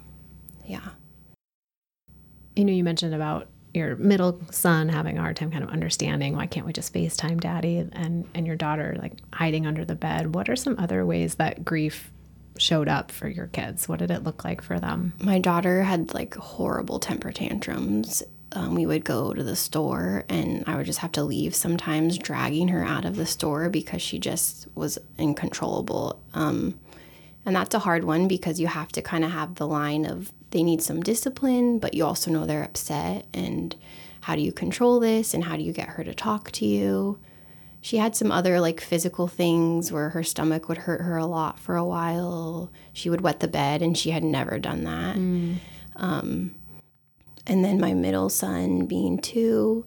Yeah. 0.65 0.89
You 2.55 2.65
know, 2.65 2.73
you 2.73 2.83
mentioned 2.83 3.13
about 3.13 3.47
your 3.75 3.95
middle 3.97 4.41
son 4.49 4.89
having 4.89 5.19
a 5.19 5.21
hard 5.21 5.35
time 5.35 5.51
kind 5.51 5.63
of 5.63 5.69
understanding 5.69 6.35
why 6.35 6.47
can't 6.47 6.65
we 6.65 6.73
just 6.73 6.91
FaceTime 6.91 7.39
daddy 7.39 7.77
and, 7.77 8.27
and 8.33 8.47
your 8.47 8.55
daughter 8.55 8.95
like 8.99 9.13
hiding 9.31 9.67
under 9.67 9.85
the 9.85 9.93
bed. 9.93 10.33
What 10.33 10.49
are 10.49 10.55
some 10.55 10.75
other 10.79 11.05
ways 11.05 11.35
that 11.35 11.63
grief 11.63 12.11
showed 12.57 12.87
up 12.87 13.11
for 13.11 13.27
your 13.27 13.45
kids? 13.45 13.87
What 13.87 13.99
did 13.99 14.09
it 14.09 14.23
look 14.23 14.43
like 14.43 14.63
for 14.63 14.79
them? 14.79 15.13
My 15.19 15.37
daughter 15.37 15.83
had 15.83 16.15
like 16.15 16.33
horrible 16.33 16.97
temper 16.97 17.31
tantrums 17.31 18.23
um, 18.53 18.75
we 18.75 18.85
would 18.85 19.05
go 19.05 19.33
to 19.33 19.43
the 19.43 19.55
store 19.55 20.23
and 20.29 20.63
I 20.67 20.75
would 20.75 20.85
just 20.85 20.99
have 20.99 21.11
to 21.13 21.23
leave 21.23 21.53
sometimes 21.55 22.17
dragging 22.17 22.69
her 22.69 22.83
out 22.83 23.05
of 23.05 23.15
the 23.15 23.25
store 23.25 23.69
because 23.69 24.01
she 24.01 24.19
just 24.19 24.67
was 24.75 24.97
uncontrollable. 25.19 26.19
Um, 26.33 26.79
And 27.45 27.55
that's 27.55 27.75
a 27.75 27.79
hard 27.79 28.03
one 28.03 28.27
because 28.27 28.59
you 28.59 28.67
have 28.67 28.91
to 28.91 29.01
kind 29.01 29.23
of 29.23 29.31
have 29.31 29.55
the 29.55 29.67
line 29.67 30.05
of 30.05 30.33
they 30.51 30.63
need 30.63 30.81
some 30.81 31.01
discipline, 31.01 31.79
but 31.79 31.93
you 31.93 32.05
also 32.05 32.29
know 32.29 32.45
they're 32.45 32.63
upset. 32.63 33.25
And 33.33 33.73
how 34.21 34.35
do 34.35 34.41
you 34.41 34.51
control 34.51 34.99
this? 34.99 35.33
And 35.33 35.45
how 35.45 35.55
do 35.55 35.63
you 35.63 35.71
get 35.71 35.89
her 35.89 36.03
to 36.03 36.13
talk 36.13 36.51
to 36.51 36.65
you? 36.65 37.19
She 37.79 37.97
had 37.97 38.17
some 38.17 38.33
other 38.33 38.59
like 38.59 38.81
physical 38.81 39.27
things 39.29 39.93
where 39.93 40.09
her 40.09 40.23
stomach 40.23 40.67
would 40.67 40.79
hurt 40.79 41.01
her 41.01 41.15
a 41.15 41.25
lot 41.25 41.57
for 41.57 41.77
a 41.77 41.85
while. 41.85 42.69
She 42.91 43.09
would 43.09 43.21
wet 43.21 43.39
the 43.39 43.47
bed, 43.47 43.81
and 43.81 43.97
she 43.97 44.11
had 44.11 44.23
never 44.25 44.59
done 44.59 44.83
that. 44.83 45.15
Mm. 45.15 45.55
Um, 45.95 46.55
and 47.47 47.63
then 47.63 47.79
my 47.79 47.93
middle 47.93 48.29
son, 48.29 48.85
being 48.85 49.17
two, 49.17 49.85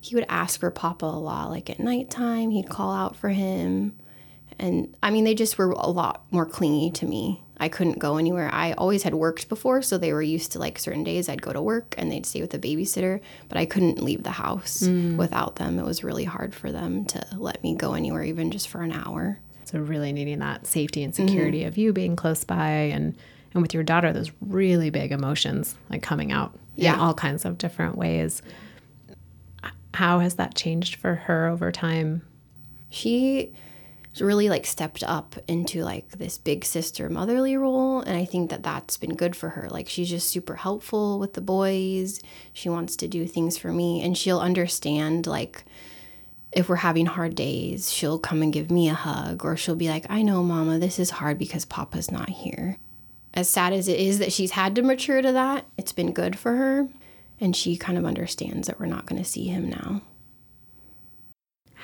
he 0.00 0.14
would 0.14 0.26
ask 0.28 0.58
for 0.58 0.70
Papa 0.70 1.04
a 1.04 1.20
lot. 1.20 1.50
Like 1.50 1.70
at 1.70 1.78
nighttime, 1.78 2.50
he'd 2.50 2.68
call 2.68 2.92
out 2.92 3.14
for 3.14 3.28
him. 3.28 3.94
And 4.58 4.96
I 5.02 5.10
mean, 5.10 5.24
they 5.24 5.34
just 5.34 5.58
were 5.58 5.70
a 5.70 5.90
lot 5.90 6.24
more 6.30 6.46
clingy 6.46 6.90
to 6.92 7.06
me. 7.06 7.42
I 7.60 7.68
couldn't 7.68 8.00
go 8.00 8.16
anywhere. 8.16 8.50
I 8.52 8.72
always 8.72 9.04
had 9.04 9.14
worked 9.14 9.48
before, 9.48 9.82
so 9.82 9.96
they 9.96 10.12
were 10.12 10.22
used 10.22 10.50
to 10.52 10.58
like 10.58 10.80
certain 10.80 11.04
days 11.04 11.28
I'd 11.28 11.42
go 11.42 11.52
to 11.52 11.62
work 11.62 11.94
and 11.96 12.10
they'd 12.10 12.26
stay 12.26 12.40
with 12.40 12.52
a 12.54 12.58
babysitter, 12.58 13.20
but 13.48 13.56
I 13.56 13.66
couldn't 13.66 14.02
leave 14.02 14.24
the 14.24 14.30
house 14.32 14.82
mm. 14.82 15.16
without 15.16 15.56
them. 15.56 15.78
It 15.78 15.84
was 15.84 16.02
really 16.02 16.24
hard 16.24 16.56
for 16.56 16.72
them 16.72 17.04
to 17.06 17.24
let 17.36 17.62
me 17.62 17.76
go 17.76 17.94
anywhere, 17.94 18.24
even 18.24 18.50
just 18.50 18.66
for 18.66 18.82
an 18.82 18.90
hour. 18.90 19.38
So, 19.64 19.78
really 19.78 20.12
needing 20.12 20.40
that 20.40 20.66
safety 20.66 21.04
and 21.04 21.14
security 21.14 21.60
mm-hmm. 21.60 21.68
of 21.68 21.78
you 21.78 21.92
being 21.92 22.16
close 22.16 22.42
by 22.42 22.68
and 22.68 23.16
and 23.54 23.62
with 23.62 23.74
your 23.74 23.82
daughter, 23.82 24.12
those 24.12 24.30
really 24.40 24.90
big 24.90 25.12
emotions 25.12 25.76
like 25.90 26.02
coming 26.02 26.32
out 26.32 26.54
yeah. 26.74 26.94
in 26.94 27.00
all 27.00 27.14
kinds 27.14 27.44
of 27.44 27.58
different 27.58 27.96
ways. 27.96 28.42
How 29.94 30.20
has 30.20 30.36
that 30.36 30.54
changed 30.54 30.96
for 30.96 31.14
her 31.14 31.48
over 31.48 31.70
time? 31.70 32.22
She 32.88 33.52
really 34.20 34.48
like 34.48 34.66
stepped 34.66 35.02
up 35.04 35.36
into 35.48 35.82
like 35.82 36.08
this 36.10 36.36
big 36.36 36.64
sister 36.64 37.08
motherly 37.08 37.56
role 37.56 38.00
and 38.00 38.16
i 38.16 38.24
think 38.24 38.50
that 38.50 38.62
that's 38.62 38.98
been 38.98 39.14
good 39.14 39.34
for 39.34 39.50
her 39.50 39.70
like 39.70 39.88
she's 39.88 40.10
just 40.10 40.28
super 40.28 40.56
helpful 40.56 41.18
with 41.18 41.32
the 41.32 41.40
boys 41.40 42.20
she 42.52 42.68
wants 42.68 42.94
to 42.94 43.08
do 43.08 43.26
things 43.26 43.56
for 43.56 43.72
me 43.72 44.02
and 44.02 44.18
she'll 44.18 44.40
understand 44.40 45.26
like 45.26 45.64
if 46.52 46.68
we're 46.68 46.76
having 46.76 47.06
hard 47.06 47.34
days 47.34 47.90
she'll 47.90 48.18
come 48.18 48.42
and 48.42 48.52
give 48.52 48.70
me 48.70 48.88
a 48.88 48.94
hug 48.94 49.44
or 49.44 49.56
she'll 49.56 49.74
be 49.74 49.88
like 49.88 50.04
i 50.10 50.20
know 50.20 50.42
mama 50.42 50.78
this 50.78 50.98
is 50.98 51.10
hard 51.10 51.38
because 51.38 51.64
papa's 51.64 52.10
not 52.10 52.28
here 52.28 52.76
as 53.34 53.48
sad 53.48 53.72
as 53.72 53.88
it 53.88 53.98
is 53.98 54.18
that 54.18 54.32
she's 54.32 54.52
had 54.52 54.74
to 54.74 54.82
mature 54.82 55.22
to 55.22 55.32
that 55.32 55.64
it's 55.76 55.92
been 55.92 56.12
good 56.12 56.38
for 56.38 56.56
her 56.56 56.88
and 57.40 57.56
she 57.56 57.76
kind 57.76 57.98
of 57.98 58.04
understands 58.04 58.66
that 58.66 58.78
we're 58.78 58.86
not 58.86 59.06
going 59.06 59.20
to 59.20 59.28
see 59.28 59.46
him 59.46 59.68
now 59.68 60.02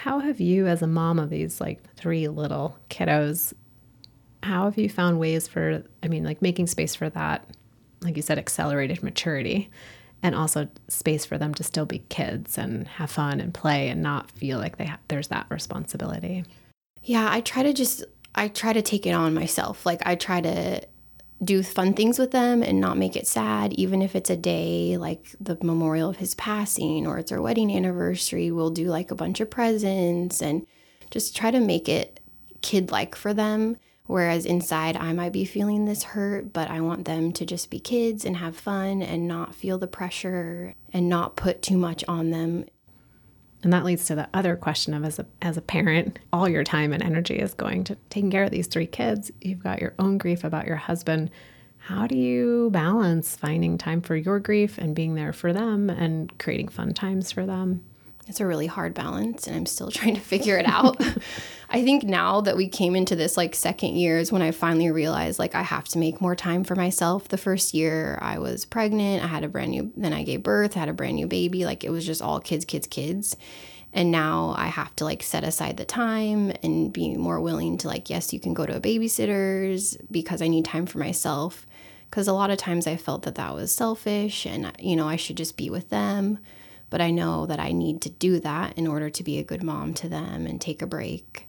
how 0.03 0.21
have 0.21 0.41
you, 0.41 0.69
as 0.69 0.81
a 0.81 0.87
mom 0.87 1.19
of 1.19 1.29
these 1.29 1.61
like 1.61 1.83
three 1.95 2.29
little 2.29 2.79
kiddos, 2.89 3.53
how 4.45 4.67
have 4.67 4.79
you 4.79 4.89
found 4.89 5.19
ways 5.19 5.49
for, 5.49 5.83
I 6.05 6.09
mean, 6.09 6.23
like 6.23 6.41
making 6.41 6.69
space 6.69 6.95
for 6.95 7.11
that, 7.11 7.45
like 8.01 8.15
you 8.15 8.23
said, 8.23 8.39
accelerated 8.39 9.03
maturity, 9.03 9.71
and 10.23 10.37
also 10.37 10.69
space 10.87 11.25
for 11.25 11.37
them 11.37 11.53
to 11.55 11.65
still 11.65 11.85
be 11.85 11.99
kids 12.11 12.57
and 12.57 12.87
have 12.87 13.11
fun 13.11 13.41
and 13.41 13.53
play 13.53 13.89
and 13.89 14.01
not 14.01 14.31
feel 14.31 14.59
like 14.59 14.77
they 14.79 14.87
ha- 14.87 15.01
there's 15.09 15.29
that 15.29 15.47
responsibility? 15.51 16.45
Yeah, 17.03 17.27
I 17.29 17.41
try 17.41 17.65
to 17.65 17.73
just 17.73 18.05
I 18.37 18.47
try 18.47 18.73
to 18.73 18.83
take 18.83 19.05
it 19.05 19.13
on 19.13 19.35
myself. 19.35 19.85
Like 19.85 20.03
I 20.07 20.15
try 20.15 20.41
to 20.41 20.81
do 21.43 21.63
fun 21.63 21.95
things 21.95 22.19
with 22.19 22.33
them 22.33 22.63
and 22.63 22.81
not 22.81 22.99
make 22.99 23.17
it 23.17 23.27
sad, 23.27 23.73
even 23.75 24.03
if 24.03 24.17
it's 24.17 24.31
a 24.31 24.37
day 24.37 24.97
like 24.97 25.25
the 25.41 25.57
memorial 25.63 26.11
of 26.11 26.17
his 26.17 26.35
passing 26.35 27.07
or 27.07 27.19
it's 27.19 27.31
our 27.31 27.41
wedding 27.41 27.75
anniversary. 27.75 28.51
We'll 28.51 28.71
do 28.71 28.87
like 28.87 29.11
a 29.11 29.17
bunch 29.17 29.41
of 29.41 29.51
presents 29.51 30.43
and 30.43 30.67
just 31.11 31.37
try 31.37 31.51
to 31.51 31.61
make 31.61 31.89
it 31.89 32.21
kid 32.61 32.91
like 32.91 33.15
for 33.15 33.33
them. 33.33 33.77
Whereas 34.07 34.47
inside, 34.47 34.97
I 34.97 35.13
might 35.13 35.33
be 35.33 35.45
feeling 35.45 35.85
this 35.85 36.03
hurt, 36.03 36.53
but 36.53 36.71
I 36.71 36.81
want 36.81 37.05
them 37.05 37.31
to 37.33 37.45
just 37.45 37.71
be 37.71 37.79
kids 37.79 38.25
and 38.25 38.39
have 38.39 38.57
fun 38.57 39.03
and 39.03 39.29
not 39.29 39.55
feel 39.55 39.77
the 39.77 39.87
pressure 39.87 40.75
and 40.93 41.09
not 41.09 41.37
put 41.37 41.61
too 41.61 41.77
much 41.77 42.05
on 42.09 42.31
them 42.31 42.65
and 43.63 43.73
that 43.73 43.85
leads 43.85 44.05
to 44.07 44.15
the 44.15 44.29
other 44.33 44.57
question 44.57 44.95
of 44.95 45.05
as 45.05 45.19
a 45.19 45.27
as 45.43 45.57
a 45.57 45.63
parent, 45.63 46.19
all 46.33 46.49
your 46.49 46.65
time 46.65 46.93
and 46.93 47.03
energy 47.03 47.37
is 47.37 47.55
going 47.55 47.85
to 47.85 47.97
taking 48.11 48.31
care 48.31 48.45
of 48.45 48.51
these 48.51 48.69
three 48.69 48.87
kids. 48.87 49.31
You've 49.41 49.63
got 49.63 49.81
your 49.81 49.95
own 49.99 50.19
grief 50.19 50.45
about 50.45 50.67
your 50.67 50.77
husband. 50.77 51.31
How 51.79 52.07
do 52.07 52.17
you 52.17 52.71
balance 52.71 53.35
finding 53.35 53.79
time 53.79 54.01
for 54.01 54.15
your 54.15 54.39
grief 54.39 54.79
and 54.79 54.95
being 54.95 55.15
there 55.15 55.33
for 55.33 55.53
them 55.53 55.91
and 55.91 56.37
creating 56.39 56.69
fun 56.69 56.93
times 56.95 57.33
for 57.33 57.47
them? 57.47 57.83
It's 58.27 58.41
a 58.41 58.47
really 58.47 58.67
hard 58.67 58.95
balance 58.95 59.47
and 59.47 59.57
I'm 59.57 59.67
still 59.67 59.91
trying 59.91 60.15
to 60.15 60.21
figure 60.21 60.59
it 60.59 60.67
out. 60.67 61.01
I 61.71 61.83
think 61.85 62.03
now 62.03 62.41
that 62.41 62.57
we 62.57 62.67
came 62.67 62.97
into 62.97 63.15
this 63.15 63.37
like 63.37 63.55
second 63.55 63.97
year 63.97 64.19
is 64.19 64.33
when 64.33 64.41
I 64.41 64.53
finally 64.53 64.91
realized 64.91 65.39
like 65.39 65.55
I 65.55 65.63
have 65.63 65.87
to 65.89 65.99
make 65.99 66.21
more 66.21 66.35
time 66.35 66.65
for 66.65 66.75
myself. 66.75 67.29
The 67.29 67.37
first 67.37 67.75
year 67.75 68.19
I 68.23 68.39
was 68.39 68.65
pregnant, 68.65 69.23
I 69.23 69.27
had 69.27 69.45
a 69.45 69.49
brand 69.49 69.73
new 69.73 69.93
then 69.95 70.15
I 70.15 70.23
gave 70.23 70.43
birth, 70.43 70.73
had 70.73 70.89
a 70.89 70.95
brand 70.95 71.17
new 71.17 71.27
baby, 71.27 71.67
like 71.67 71.85
it 71.85 71.91
was 71.91 72.07
just 72.07 72.23
all 72.23 72.41
kids, 72.41 72.65
kids, 72.65 72.87
kids. 72.87 73.37
And 73.93 74.11
now 74.11 74.55
I 74.57 74.69
have 74.69 74.95
to 74.97 75.05
like 75.05 75.23
set 75.23 75.45
aside 75.45 75.77
the 75.77 75.85
time 75.85 76.53
and 76.63 76.93
be 76.93 77.17
more 77.17 77.41
willing 77.41 77.77
to 77.79 77.89
like 77.89 78.09
yes, 78.09 78.33
you 78.33 78.41
can 78.41 78.55
go 78.55 78.65
to 78.65 78.77
a 78.77 78.81
babysitter's 78.81 79.99
because 80.11 80.41
I 80.41 80.49
need 80.49 80.65
time 80.65 80.87
for 80.87 80.99
myself 80.99 81.67
because 82.09 82.29
a 82.29 82.33
lot 82.33 82.51
of 82.51 82.57
times 82.57 82.87
I 82.87 82.97
felt 82.97 83.25
that 83.25 83.35
that 83.35 83.55
was 83.55 83.73
selfish 83.73 84.47
and 84.47 84.73
you 84.79 84.97
know, 84.97 85.07
I 85.07 85.17
should 85.17 85.37
just 85.37 85.59
be 85.59 85.69
with 85.69 85.91
them 85.91 86.39
but 86.91 87.03
I 87.03 87.11
know 87.11 87.45
that 87.45 87.61
I 87.61 87.73
need 87.73 88.01
to 88.03 88.09
do 88.09 88.41
that 88.41 88.79
in 88.79 88.87
order 88.87 89.11
to 89.11 89.23
be 89.23 89.39
a 89.39 89.45
good 89.45 89.63
mom 89.63 89.93
to 89.95 90.09
them 90.09 90.47
and 90.47 90.59
take 90.59 90.81
a 90.81 90.87
break. 90.87 91.48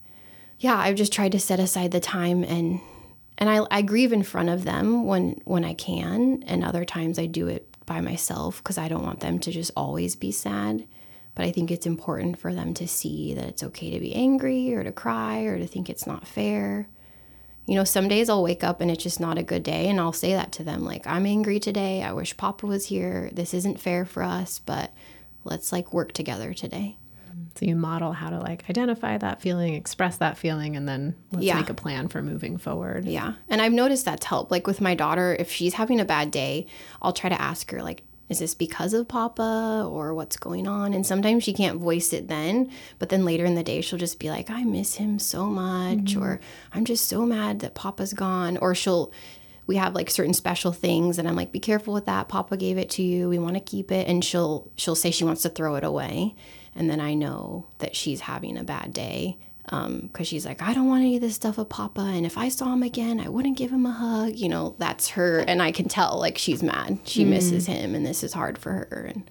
Yeah, 0.59 0.77
I've 0.77 0.95
just 0.95 1.13
tried 1.13 1.31
to 1.31 1.39
set 1.39 1.59
aside 1.59 1.91
the 1.91 1.99
time 1.99 2.43
and 2.43 2.81
and 3.37 3.49
I, 3.49 3.65
I 3.71 3.81
grieve 3.81 4.11
in 4.11 4.23
front 4.23 4.49
of 4.49 4.65
them 4.65 5.05
when 5.05 5.41
when 5.45 5.63
I 5.63 5.73
can 5.73 6.43
and 6.45 6.63
other 6.63 6.83
times 6.83 7.17
I 7.17 7.25
do 7.25 7.47
it 7.47 7.65
by 7.85 8.01
myself 8.01 8.57
because 8.57 8.77
I 8.77 8.89
don't 8.89 9.05
want 9.05 9.21
them 9.21 9.39
to 9.39 9.51
just 9.51 9.71
always 9.75 10.15
be 10.15 10.31
sad. 10.31 10.85
But 11.33 11.45
I 11.45 11.51
think 11.51 11.71
it's 11.71 11.85
important 11.85 12.37
for 12.37 12.53
them 12.53 12.73
to 12.73 12.87
see 12.87 13.33
that 13.33 13.45
it's 13.45 13.63
okay 13.63 13.91
to 13.91 13.99
be 13.99 14.13
angry 14.13 14.73
or 14.73 14.83
to 14.83 14.91
cry 14.91 15.41
or 15.43 15.57
to 15.57 15.65
think 15.65 15.89
it's 15.89 16.05
not 16.05 16.27
fair. 16.27 16.89
You 17.65 17.75
know, 17.75 17.85
some 17.85 18.09
days 18.09 18.29
I'll 18.29 18.43
wake 18.43 18.63
up 18.63 18.81
and 18.81 18.91
it's 18.91 19.03
just 19.03 19.21
not 19.21 19.37
a 19.37 19.43
good 19.43 19.63
day, 19.63 19.87
and 19.87 19.99
I'll 19.99 20.11
say 20.11 20.33
that 20.33 20.51
to 20.53 20.63
them 20.63 20.83
like, 20.83 21.07
I'm 21.07 21.25
angry 21.25 21.59
today. 21.59 22.03
I 22.03 22.11
wish 22.11 22.35
Papa 22.35 22.65
was 22.65 22.87
here. 22.87 23.29
This 23.31 23.53
isn't 23.53 23.79
fair 23.79 24.05
for 24.05 24.23
us, 24.23 24.59
but 24.59 24.91
let's 25.45 25.71
like 25.71 25.93
work 25.93 26.11
together 26.11 26.53
today. 26.53 26.97
So 27.59 27.65
you 27.65 27.75
model 27.75 28.13
how 28.13 28.29
to 28.29 28.39
like 28.39 28.63
identify 28.69 29.17
that 29.17 29.41
feeling, 29.41 29.73
express 29.73 30.15
that 30.17 30.37
feeling, 30.37 30.77
and 30.77 30.87
then 30.87 31.13
let's 31.33 31.43
yeah. 31.43 31.57
make 31.57 31.69
a 31.69 31.73
plan 31.73 32.07
for 32.07 32.21
moving 32.21 32.57
forward. 32.57 33.03
Yeah. 33.03 33.33
And 33.49 33.61
I've 33.61 33.73
noticed 33.73 34.05
that's 34.05 34.25
helped. 34.25 34.49
Like 34.49 34.65
with 34.65 34.79
my 34.79 34.95
daughter, 34.95 35.35
if 35.37 35.51
she's 35.51 35.73
having 35.73 35.99
a 35.99 36.05
bad 36.05 36.31
day, 36.31 36.67
I'll 37.01 37.11
try 37.11 37.29
to 37.29 37.41
ask 37.41 37.69
her, 37.71 37.83
like, 37.83 38.03
is 38.29 38.39
this 38.39 38.55
because 38.55 38.93
of 38.93 39.09
Papa 39.09 39.85
or 39.91 40.13
what's 40.13 40.37
going 40.37 40.69
on? 40.69 40.93
And 40.93 41.05
sometimes 41.05 41.43
she 41.43 41.51
can't 41.51 41.79
voice 41.79 42.13
it 42.13 42.29
then, 42.29 42.71
but 42.97 43.09
then 43.09 43.25
later 43.25 43.43
in 43.43 43.55
the 43.55 43.63
day, 43.63 43.81
she'll 43.81 43.99
just 43.99 44.19
be 44.19 44.29
like, 44.29 44.49
I 44.49 44.63
miss 44.63 44.95
him 44.95 45.19
so 45.19 45.47
much, 45.47 46.13
mm-hmm. 46.13 46.23
or 46.23 46.39
I'm 46.71 46.85
just 46.85 47.09
so 47.09 47.25
mad 47.25 47.59
that 47.59 47.75
Papa's 47.75 48.13
gone, 48.13 48.55
or 48.55 48.73
she'll 48.73 49.11
we 49.67 49.75
have 49.75 49.93
like 49.93 50.09
certain 50.09 50.33
special 50.33 50.71
things 50.71 51.19
and 51.19 51.27
I'm 51.27 51.35
like 51.35 51.51
be 51.51 51.59
careful 51.59 51.93
with 51.93 52.07
that 52.07 52.27
papa 52.27 52.57
gave 52.57 52.79
it 52.79 52.89
to 52.91 53.03
you 53.03 53.29
we 53.29 53.37
want 53.37 53.53
to 53.53 53.59
keep 53.59 53.91
it 53.91 54.07
and 54.07 54.25
she'll 54.25 54.67
she'll 54.77 54.95
say 54.95 55.11
she 55.11 55.23
wants 55.23 55.43
to 55.43 55.49
throw 55.49 55.75
it 55.75 55.83
away 55.83 56.33
and 56.75 56.89
then 56.89 56.99
I 56.99 57.13
know 57.13 57.65
that 57.79 57.95
she's 57.95 58.21
having 58.21 58.57
a 58.57 58.63
bad 58.63 58.93
day 58.93 59.37
because 59.63 59.85
um, 59.85 60.23
she's 60.23 60.45
like 60.45 60.61
I 60.61 60.73
don't 60.73 60.87
want 60.87 61.01
any 61.01 61.15
of 61.15 61.21
this 61.21 61.35
stuff 61.35 61.57
with 61.57 61.69
papa 61.69 62.01
and 62.01 62.25
if 62.25 62.37
I 62.37 62.49
saw 62.49 62.73
him 62.73 62.81
again 62.81 63.19
I 63.19 63.29
wouldn't 63.29 63.57
give 63.57 63.71
him 63.71 63.85
a 63.85 63.91
hug 63.91 64.35
you 64.35 64.49
know 64.49 64.75
that's 64.79 65.09
her 65.09 65.39
and 65.39 65.61
I 65.61 65.71
can 65.71 65.87
tell 65.87 66.19
like 66.19 66.37
she's 66.37 66.63
mad 66.63 66.99
she 67.03 67.23
mm. 67.23 67.29
misses 67.29 67.67
him 67.67 67.93
and 67.93 68.05
this 68.05 68.23
is 68.23 68.33
hard 68.33 68.57
for 68.57 68.71
her 68.71 69.05
and 69.13 69.29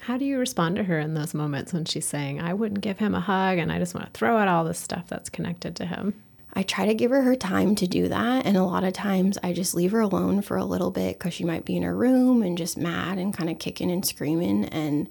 how 0.00 0.16
do 0.16 0.24
you 0.24 0.38
respond 0.38 0.76
to 0.76 0.84
her 0.84 0.98
in 0.98 1.14
those 1.14 1.34
moments 1.34 1.72
when 1.72 1.84
she's 1.84 2.06
saying, 2.06 2.40
I 2.40 2.54
wouldn't 2.54 2.80
give 2.80 2.98
him 2.98 3.14
a 3.14 3.20
hug 3.20 3.58
and 3.58 3.70
I 3.70 3.78
just 3.78 3.94
want 3.94 4.06
to 4.06 4.18
throw 4.18 4.38
out 4.38 4.48
all 4.48 4.64
this 4.64 4.78
stuff 4.78 5.06
that's 5.08 5.28
connected 5.28 5.76
to 5.76 5.86
him? 5.86 6.22
I 6.54 6.62
try 6.62 6.86
to 6.86 6.94
give 6.94 7.10
her 7.10 7.22
her 7.22 7.36
time 7.36 7.74
to 7.76 7.86
do 7.86 8.08
that. 8.08 8.44
And 8.44 8.56
a 8.56 8.64
lot 8.64 8.82
of 8.82 8.92
times 8.92 9.38
I 9.42 9.52
just 9.52 9.74
leave 9.74 9.92
her 9.92 10.00
alone 10.00 10.42
for 10.42 10.56
a 10.56 10.64
little 10.64 10.90
bit 10.90 11.18
because 11.18 11.34
she 11.34 11.44
might 11.44 11.64
be 11.64 11.76
in 11.76 11.82
her 11.82 11.94
room 11.94 12.42
and 12.42 12.58
just 12.58 12.76
mad 12.76 13.18
and 13.18 13.36
kind 13.36 13.50
of 13.50 13.58
kicking 13.58 13.90
and 13.90 14.04
screaming. 14.04 14.64
And 14.64 15.08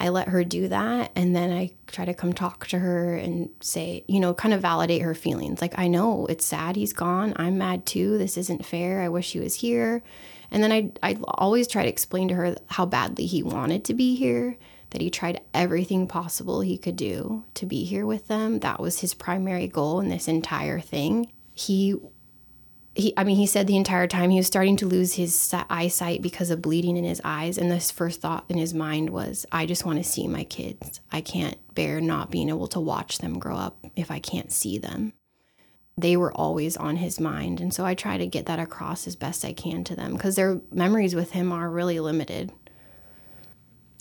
I 0.00 0.08
let 0.08 0.28
her 0.28 0.42
do 0.42 0.68
that. 0.68 1.12
And 1.14 1.36
then 1.36 1.52
I 1.52 1.72
try 1.86 2.06
to 2.06 2.14
come 2.14 2.32
talk 2.32 2.66
to 2.68 2.78
her 2.78 3.14
and 3.14 3.50
say, 3.60 4.02
you 4.08 4.18
know, 4.18 4.32
kind 4.32 4.54
of 4.54 4.62
validate 4.62 5.02
her 5.02 5.14
feelings. 5.14 5.60
Like, 5.60 5.78
I 5.78 5.88
know 5.88 6.26
it's 6.26 6.46
sad 6.46 6.74
he's 6.74 6.94
gone. 6.94 7.34
I'm 7.36 7.58
mad 7.58 7.84
too. 7.84 8.16
This 8.16 8.38
isn't 8.38 8.64
fair. 8.64 9.02
I 9.02 9.10
wish 9.10 9.32
he 9.32 9.38
was 9.40 9.56
here. 9.56 10.02
And 10.50 10.62
then 10.62 10.72
I, 10.72 10.90
I 11.02 11.18
always 11.24 11.68
try 11.68 11.82
to 11.82 11.88
explain 11.88 12.28
to 12.28 12.34
her 12.34 12.56
how 12.68 12.86
badly 12.86 13.26
he 13.26 13.42
wanted 13.42 13.84
to 13.84 13.94
be 13.94 14.16
here 14.16 14.56
that 14.90 15.02
he 15.02 15.10
tried 15.10 15.40
everything 15.54 16.08
possible 16.08 16.62
he 16.62 16.78
could 16.78 16.96
do 16.96 17.44
to 17.54 17.66
be 17.66 17.84
here 17.84 18.06
with 18.06 18.26
them. 18.26 18.60
That 18.60 18.80
was 18.80 19.00
his 19.00 19.14
primary 19.14 19.68
goal 19.68 20.00
in 20.00 20.08
this 20.08 20.26
entire 20.26 20.80
thing. 20.80 21.30
He 21.54 21.94
he 23.00 23.14
I 23.16 23.24
mean 23.24 23.36
he 23.36 23.46
said 23.46 23.66
the 23.66 23.76
entire 23.76 24.06
time 24.06 24.30
he 24.30 24.36
was 24.38 24.46
starting 24.46 24.76
to 24.76 24.86
lose 24.86 25.14
his 25.14 25.54
eyesight 25.68 26.22
because 26.22 26.50
of 26.50 26.62
bleeding 26.62 26.96
in 26.96 27.04
his 27.04 27.20
eyes 27.24 27.58
and 27.58 27.70
this 27.70 27.90
first 27.90 28.20
thought 28.20 28.44
in 28.48 28.58
his 28.58 28.72
mind 28.74 29.10
was 29.10 29.46
I 29.50 29.66
just 29.66 29.84
want 29.84 29.98
to 29.98 30.08
see 30.08 30.26
my 30.28 30.44
kids. 30.44 31.00
I 31.10 31.20
can't 31.20 31.56
bear 31.74 32.00
not 32.00 32.30
being 32.30 32.48
able 32.48 32.68
to 32.68 32.80
watch 32.80 33.18
them 33.18 33.38
grow 33.38 33.56
up 33.56 33.78
if 33.96 34.10
I 34.10 34.18
can't 34.20 34.52
see 34.52 34.78
them. 34.78 35.12
they 35.98 36.16
were 36.16 36.32
always 36.32 36.76
on 36.78 36.96
his 36.96 37.20
mind. 37.20 37.60
And 37.60 37.74
so 37.74 37.84
I 37.84 37.94
try 37.94 38.16
to 38.16 38.26
get 38.26 38.46
that 38.46 38.58
across 38.58 39.06
as 39.06 39.16
best 39.16 39.44
I 39.44 39.52
can 39.52 39.84
to 39.84 39.94
them 39.96 40.12
because 40.14 40.34
their 40.36 40.60
memories 40.72 41.14
with 41.14 41.32
him 41.32 41.52
are 41.52 41.68
really 41.68 42.00
limited. 42.00 42.52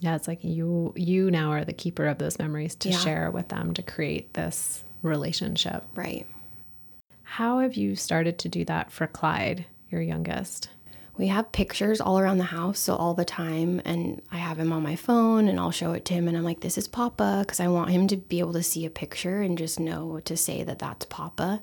Yeah, 0.01 0.15
it's 0.15 0.27
like 0.27 0.44
you 0.44 0.94
you 0.96 1.29
now 1.29 1.51
are 1.51 1.65
the 1.65 1.74
keeper 1.74 2.06
of 2.08 2.18
those 2.20 2.39
memories 2.39 2.75
to 2.75 2.89
Yeah. 2.89 2.98
share 3.00 3.32
with 3.32 3.50
them 3.50 3.74
to 3.74 3.82
create 3.82 4.34
this 4.34 4.84
relationship. 5.01 5.84
Right. 5.94 6.25
How 7.33 7.59
have 7.59 7.75
you 7.75 7.95
started 7.95 8.39
to 8.39 8.50
do 8.50 8.65
that 8.65 8.91
for 8.91 9.05
Clyde, 9.05 9.65
your 9.91 10.01
youngest? 10.01 10.69
We 11.15 11.27
have 11.27 11.51
pictures 11.51 12.01
all 12.01 12.17
around 12.17 12.39
the 12.39 12.45
house, 12.45 12.79
so 12.79 12.95
all 12.95 13.13
the 13.13 13.24
time, 13.24 13.83
and 13.86 14.24
I 14.31 14.38
have 14.38 14.57
him 14.57 14.74
on 14.74 14.81
my 14.81 14.95
phone 14.95 15.48
and 15.48 15.59
I'll 15.59 15.69
show 15.69 15.93
it 15.93 16.05
to 16.05 16.15
him 16.15 16.27
and 16.27 16.36
I'm 16.36 16.43
like, 16.43 16.62
this 16.62 16.77
is 16.77 16.88
Papa, 16.88 17.43
because 17.45 17.59
I 17.59 17.67
want 17.67 17.91
him 17.91 18.07
to 18.07 18.17
be 18.17 18.39
able 18.39 18.53
to 18.53 18.63
see 18.63 18.83
a 18.83 18.89
picture 18.89 19.41
and 19.41 19.59
just 19.59 19.79
know 19.79 20.19
to 20.21 20.36
say 20.36 20.63
that 20.63 20.79
that's 20.79 21.05
Papa. 21.05 21.62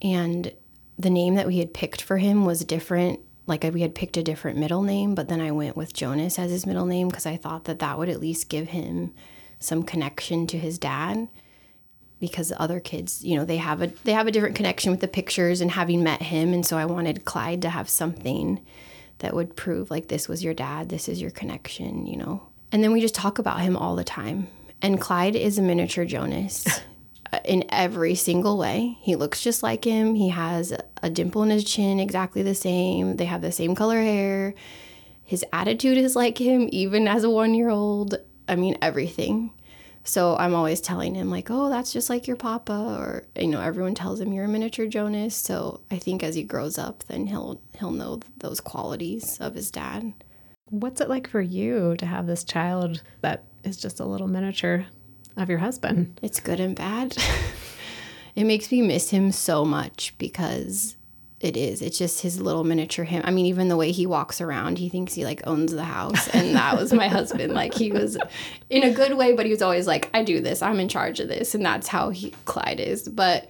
And 0.00 0.50
the 0.98 1.10
name 1.10 1.34
that 1.34 1.46
we 1.46 1.58
had 1.58 1.74
picked 1.74 2.00
for 2.00 2.16
him 2.16 2.46
was 2.46 2.64
different. 2.64 3.20
Like 3.46 3.64
we 3.64 3.82
had 3.82 3.94
picked 3.94 4.16
a 4.16 4.22
different 4.22 4.58
middle 4.58 4.82
name, 4.82 5.14
but 5.14 5.28
then 5.28 5.42
I 5.42 5.50
went 5.50 5.76
with 5.76 5.92
Jonas 5.92 6.38
as 6.38 6.50
his 6.50 6.64
middle 6.64 6.86
name 6.86 7.08
because 7.08 7.26
I 7.26 7.36
thought 7.36 7.64
that 7.64 7.80
that 7.80 7.98
would 7.98 8.08
at 8.08 8.18
least 8.18 8.48
give 8.48 8.68
him 8.68 9.12
some 9.60 9.82
connection 9.82 10.46
to 10.46 10.58
his 10.58 10.78
dad 10.78 11.28
because 12.26 12.48
the 12.48 12.60
other 12.60 12.80
kids, 12.80 13.24
you 13.24 13.36
know, 13.36 13.44
they 13.44 13.56
have 13.56 13.82
a 13.82 13.88
they 14.04 14.12
have 14.12 14.26
a 14.26 14.30
different 14.30 14.56
connection 14.56 14.90
with 14.90 15.00
the 15.00 15.08
pictures 15.08 15.60
and 15.60 15.70
having 15.70 16.02
met 16.02 16.22
him 16.22 16.52
and 16.52 16.64
so 16.64 16.76
I 16.76 16.84
wanted 16.84 17.24
Clyde 17.24 17.62
to 17.62 17.70
have 17.70 17.88
something 17.88 18.60
that 19.18 19.34
would 19.34 19.56
prove 19.56 19.90
like 19.90 20.08
this 20.08 20.28
was 20.28 20.44
your 20.44 20.54
dad, 20.54 20.88
this 20.88 21.08
is 21.08 21.20
your 21.20 21.30
connection, 21.30 22.06
you 22.06 22.16
know. 22.16 22.42
And 22.72 22.82
then 22.82 22.92
we 22.92 23.00
just 23.00 23.14
talk 23.14 23.38
about 23.38 23.60
him 23.60 23.76
all 23.76 23.96
the 23.96 24.04
time. 24.04 24.48
And 24.82 25.00
Clyde 25.00 25.36
is 25.36 25.58
a 25.58 25.62
miniature 25.62 26.04
Jonas 26.04 26.66
uh, 27.32 27.38
in 27.44 27.64
every 27.68 28.14
single 28.14 28.58
way. 28.58 28.98
He 29.00 29.16
looks 29.16 29.40
just 29.40 29.62
like 29.62 29.84
him. 29.84 30.14
He 30.14 30.30
has 30.30 30.72
a 31.02 31.10
dimple 31.10 31.42
in 31.42 31.50
his 31.50 31.64
chin 31.64 32.00
exactly 32.00 32.42
the 32.42 32.54
same. 32.54 33.16
They 33.16 33.24
have 33.26 33.42
the 33.42 33.52
same 33.52 33.74
color 33.74 34.00
hair. 34.00 34.54
His 35.22 35.44
attitude 35.52 35.98
is 35.98 36.16
like 36.16 36.38
him 36.38 36.68
even 36.72 37.08
as 37.08 37.24
a 37.24 37.28
1-year-old. 37.28 38.16
I 38.46 38.56
mean 38.56 38.76
everything. 38.82 39.52
So 40.04 40.36
I'm 40.36 40.54
always 40.54 40.82
telling 40.82 41.14
him 41.14 41.30
like, 41.30 41.50
"Oh, 41.50 41.70
that's 41.70 41.92
just 41.92 42.10
like 42.10 42.26
your 42.26 42.36
papa," 42.36 42.72
or 42.72 43.24
you 43.40 43.48
know, 43.48 43.60
everyone 43.60 43.94
tells 43.94 44.20
him 44.20 44.32
you're 44.32 44.44
a 44.44 44.48
miniature 44.48 44.86
Jonas. 44.86 45.34
So 45.34 45.80
I 45.90 45.96
think 45.98 46.22
as 46.22 46.34
he 46.34 46.42
grows 46.42 46.78
up, 46.78 47.04
then 47.04 47.26
he'll 47.26 47.60
he'll 47.78 47.90
know 47.90 48.20
those 48.38 48.60
qualities 48.60 49.38
of 49.40 49.54
his 49.54 49.70
dad. 49.70 50.12
What's 50.70 51.00
it 51.00 51.08
like 51.08 51.26
for 51.28 51.40
you 51.40 51.96
to 51.96 52.06
have 52.06 52.26
this 52.26 52.44
child 52.44 53.02
that 53.22 53.44
is 53.64 53.76
just 53.78 54.00
a 54.00 54.04
little 54.04 54.28
miniature 54.28 54.86
of 55.36 55.48
your 55.48 55.58
husband? 55.58 56.18
It's 56.22 56.40
good 56.40 56.60
and 56.60 56.76
bad. 56.76 57.16
it 58.36 58.44
makes 58.44 58.70
me 58.70 58.82
miss 58.82 59.10
him 59.10 59.32
so 59.32 59.64
much 59.64 60.14
because 60.18 60.96
it 61.44 61.56
is. 61.56 61.82
It's 61.82 61.98
just 61.98 62.22
his 62.22 62.40
little 62.40 62.64
miniature 62.64 63.04
him. 63.04 63.22
I 63.24 63.30
mean, 63.30 63.46
even 63.46 63.68
the 63.68 63.76
way 63.76 63.92
he 63.92 64.06
walks 64.06 64.40
around, 64.40 64.78
he 64.78 64.88
thinks 64.88 65.14
he 65.14 65.24
like 65.24 65.46
owns 65.46 65.72
the 65.72 65.84
house. 65.84 66.28
And 66.28 66.54
that 66.54 66.76
was 66.78 66.92
my 66.92 67.08
husband. 67.08 67.52
Like 67.52 67.74
he 67.74 67.92
was 67.92 68.16
in 68.70 68.82
a 68.82 68.90
good 68.90 69.16
way, 69.16 69.34
but 69.34 69.46
he 69.46 69.52
was 69.52 69.62
always 69.62 69.86
like, 69.86 70.10
I 70.14 70.24
do 70.24 70.40
this. 70.40 70.62
I'm 70.62 70.80
in 70.80 70.88
charge 70.88 71.20
of 71.20 71.28
this. 71.28 71.54
And 71.54 71.64
that's 71.64 71.88
how 71.88 72.10
he 72.10 72.30
Clyde 72.44 72.80
is. 72.80 73.08
But 73.08 73.48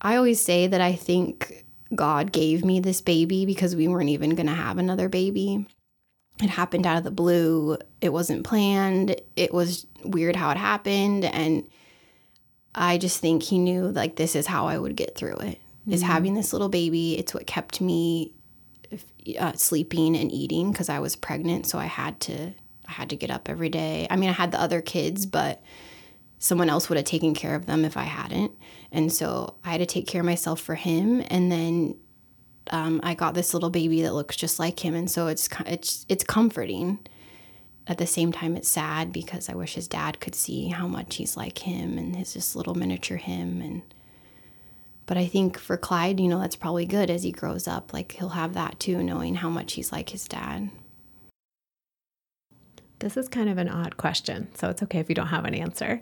I 0.00 0.16
always 0.16 0.40
say 0.40 0.66
that 0.66 0.80
I 0.80 0.94
think 0.94 1.66
God 1.94 2.32
gave 2.32 2.64
me 2.64 2.80
this 2.80 3.00
baby 3.00 3.44
because 3.44 3.74
we 3.74 3.88
weren't 3.88 4.10
even 4.10 4.36
to 4.36 4.46
have 4.46 4.78
another 4.78 5.08
baby. 5.08 5.66
It 6.42 6.48
happened 6.48 6.86
out 6.86 6.96
of 6.96 7.04
the 7.04 7.10
blue. 7.10 7.76
It 8.00 8.12
wasn't 8.12 8.44
planned. 8.44 9.20
It 9.36 9.52
was 9.52 9.86
weird 10.04 10.36
how 10.36 10.50
it 10.50 10.56
happened. 10.56 11.24
And 11.24 11.68
I 12.74 12.98
just 12.98 13.20
think 13.20 13.42
he 13.42 13.58
knew 13.58 13.88
like 13.88 14.16
this 14.16 14.34
is 14.36 14.46
how 14.46 14.66
I 14.66 14.78
would 14.78 14.96
get 14.96 15.16
through 15.16 15.36
it. 15.36 15.59
Is 15.88 16.02
having 16.02 16.34
this 16.34 16.52
little 16.52 16.68
baby. 16.68 17.18
It's 17.18 17.34
what 17.34 17.46
kept 17.46 17.80
me 17.80 18.34
uh, 19.38 19.52
sleeping 19.54 20.16
and 20.16 20.30
eating 20.30 20.70
because 20.70 20.88
I 20.88 20.98
was 20.98 21.16
pregnant. 21.16 21.66
So 21.66 21.78
I 21.78 21.86
had 21.86 22.20
to 22.20 22.52
I 22.86 22.92
had 22.92 23.10
to 23.10 23.16
get 23.16 23.30
up 23.30 23.48
every 23.48 23.68
day. 23.68 24.06
I 24.10 24.16
mean, 24.16 24.30
I 24.30 24.34
had 24.34 24.52
the 24.52 24.60
other 24.60 24.80
kids, 24.80 25.24
but 25.24 25.62
someone 26.38 26.68
else 26.70 26.88
would 26.88 26.96
have 26.96 27.04
taken 27.04 27.34
care 27.34 27.54
of 27.54 27.66
them 27.66 27.84
if 27.84 27.96
I 27.96 28.04
hadn't. 28.04 28.52
And 28.90 29.12
so 29.12 29.54
I 29.64 29.70
had 29.70 29.78
to 29.78 29.86
take 29.86 30.06
care 30.06 30.22
of 30.22 30.26
myself 30.26 30.60
for 30.60 30.74
him. 30.74 31.22
And 31.28 31.52
then 31.52 31.96
um, 32.70 33.00
I 33.02 33.14
got 33.14 33.34
this 33.34 33.54
little 33.54 33.70
baby 33.70 34.02
that 34.02 34.14
looks 34.14 34.36
just 34.36 34.58
like 34.58 34.84
him, 34.84 34.94
and 34.94 35.10
so 35.10 35.26
it's 35.26 35.48
it's 35.66 36.06
it's 36.08 36.24
comforting. 36.24 36.98
At 37.86 37.98
the 37.98 38.06
same 38.06 38.30
time, 38.30 38.56
it's 38.56 38.68
sad 38.68 39.12
because 39.12 39.48
I 39.48 39.54
wish 39.54 39.74
his 39.74 39.88
dad 39.88 40.20
could 40.20 40.36
see 40.36 40.68
how 40.68 40.86
much 40.86 41.16
he's 41.16 41.36
like 41.36 41.58
him 41.58 41.98
and 41.98 42.14
his 42.14 42.34
this 42.34 42.54
little 42.54 42.74
miniature 42.74 43.16
him. 43.16 43.60
And 43.60 43.82
but 45.10 45.18
I 45.18 45.26
think 45.26 45.58
for 45.58 45.76
Clyde, 45.76 46.20
you 46.20 46.28
know, 46.28 46.38
that's 46.38 46.54
probably 46.54 46.86
good 46.86 47.10
as 47.10 47.24
he 47.24 47.32
grows 47.32 47.66
up. 47.66 47.92
Like 47.92 48.12
he'll 48.12 48.28
have 48.28 48.54
that 48.54 48.78
too, 48.78 49.02
knowing 49.02 49.34
how 49.34 49.50
much 49.50 49.72
he's 49.72 49.90
like 49.90 50.10
his 50.10 50.28
dad. 50.28 50.70
This 53.00 53.16
is 53.16 53.26
kind 53.26 53.48
of 53.48 53.58
an 53.58 53.68
odd 53.68 53.96
question, 53.96 54.54
so 54.54 54.70
it's 54.70 54.84
okay 54.84 55.00
if 55.00 55.08
you 55.08 55.16
don't 55.16 55.26
have 55.26 55.46
an 55.46 55.54
answer. 55.56 56.00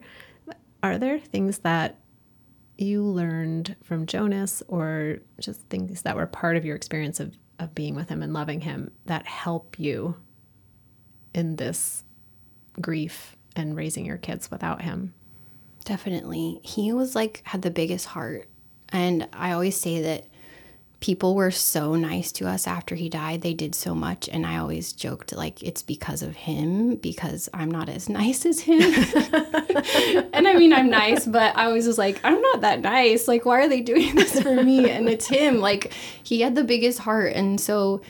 Are 0.83 0.99
there 0.99 1.19
things 1.19 1.61
that 1.61 1.97
you 2.77 3.03
learned 3.03 3.77
from 3.83 4.05
Jonas 4.05 4.63
or 4.69 5.21
just 5.41 5.63
things 5.71 6.03
that 6.03 6.15
were 6.15 6.27
part 6.27 6.59
of 6.59 6.67
your 6.67 6.77
experience 6.77 7.19
of, 7.19 7.35
of 7.59 7.75
being 7.75 7.95
with 7.95 8.11
him 8.11 8.23
and 8.23 8.35
loving 8.35 8.61
him 8.61 8.91
that 9.07 9.27
help 9.27 9.79
you 9.79 10.17
in 11.33 11.57
this 11.57 12.05
grief 12.79 13.37
and 13.57 13.75
raising 13.75 14.05
your 14.05 14.19
kids 14.19 14.51
without 14.51 14.83
him? 14.83 15.15
Definitely. 15.87 16.61
He 16.63 16.93
was 16.93 17.15
like, 17.15 17.41
had 17.45 17.63
the 17.63 17.71
biggest 17.71 18.05
heart. 18.05 18.51
And 18.91 19.29
I 19.33 19.53
always 19.53 19.77
say 19.77 20.03
that 20.03 20.25
people 21.01 21.37
were 21.37 21.51
so 21.51 21.95
nice 21.95 22.33
to 22.33 22.49
us 22.49 22.67
after 22.67 22.95
he 22.97 23.09
died. 23.09 23.41
They 23.41 23.55
did 23.55 23.75
so 23.75 23.95
much. 23.95 24.29
And 24.29 24.45
I 24.45 24.57
always 24.57 24.93
joked, 24.93 25.33
like, 25.33 25.63
it's 25.63 25.83
because 25.83 26.23
of 26.23 26.35
him, 26.35 26.97
because 26.97 27.49
I'm 27.55 27.71
not 27.71 27.89
as 27.89 28.09
nice 28.09 28.45
as 28.45 28.61
him. 28.61 28.81
and 30.33 30.49
I 30.49 30.55
mean, 30.57 30.73
I'm 30.73 30.91
nice, 30.91 31.27
but 31.27 31.57
I 31.57 31.67
always 31.67 31.87
was 31.87 31.99
like, 31.99 32.21
I'm 32.25 32.41
not 32.41 32.63
that 32.63 32.81
nice. 32.81 33.29
Like, 33.29 33.45
why 33.45 33.61
are 33.61 33.69
they 33.69 33.81
doing 33.81 34.15
this 34.15 34.41
for 34.41 34.63
me? 34.63 34.91
And 34.91 35.09
it's 35.09 35.29
him. 35.29 35.61
Like, 35.61 35.93
he 36.23 36.41
had 36.41 36.55
the 36.55 36.65
biggest 36.65 36.99
heart. 37.01 37.35
And 37.35 37.61
so, 37.61 38.01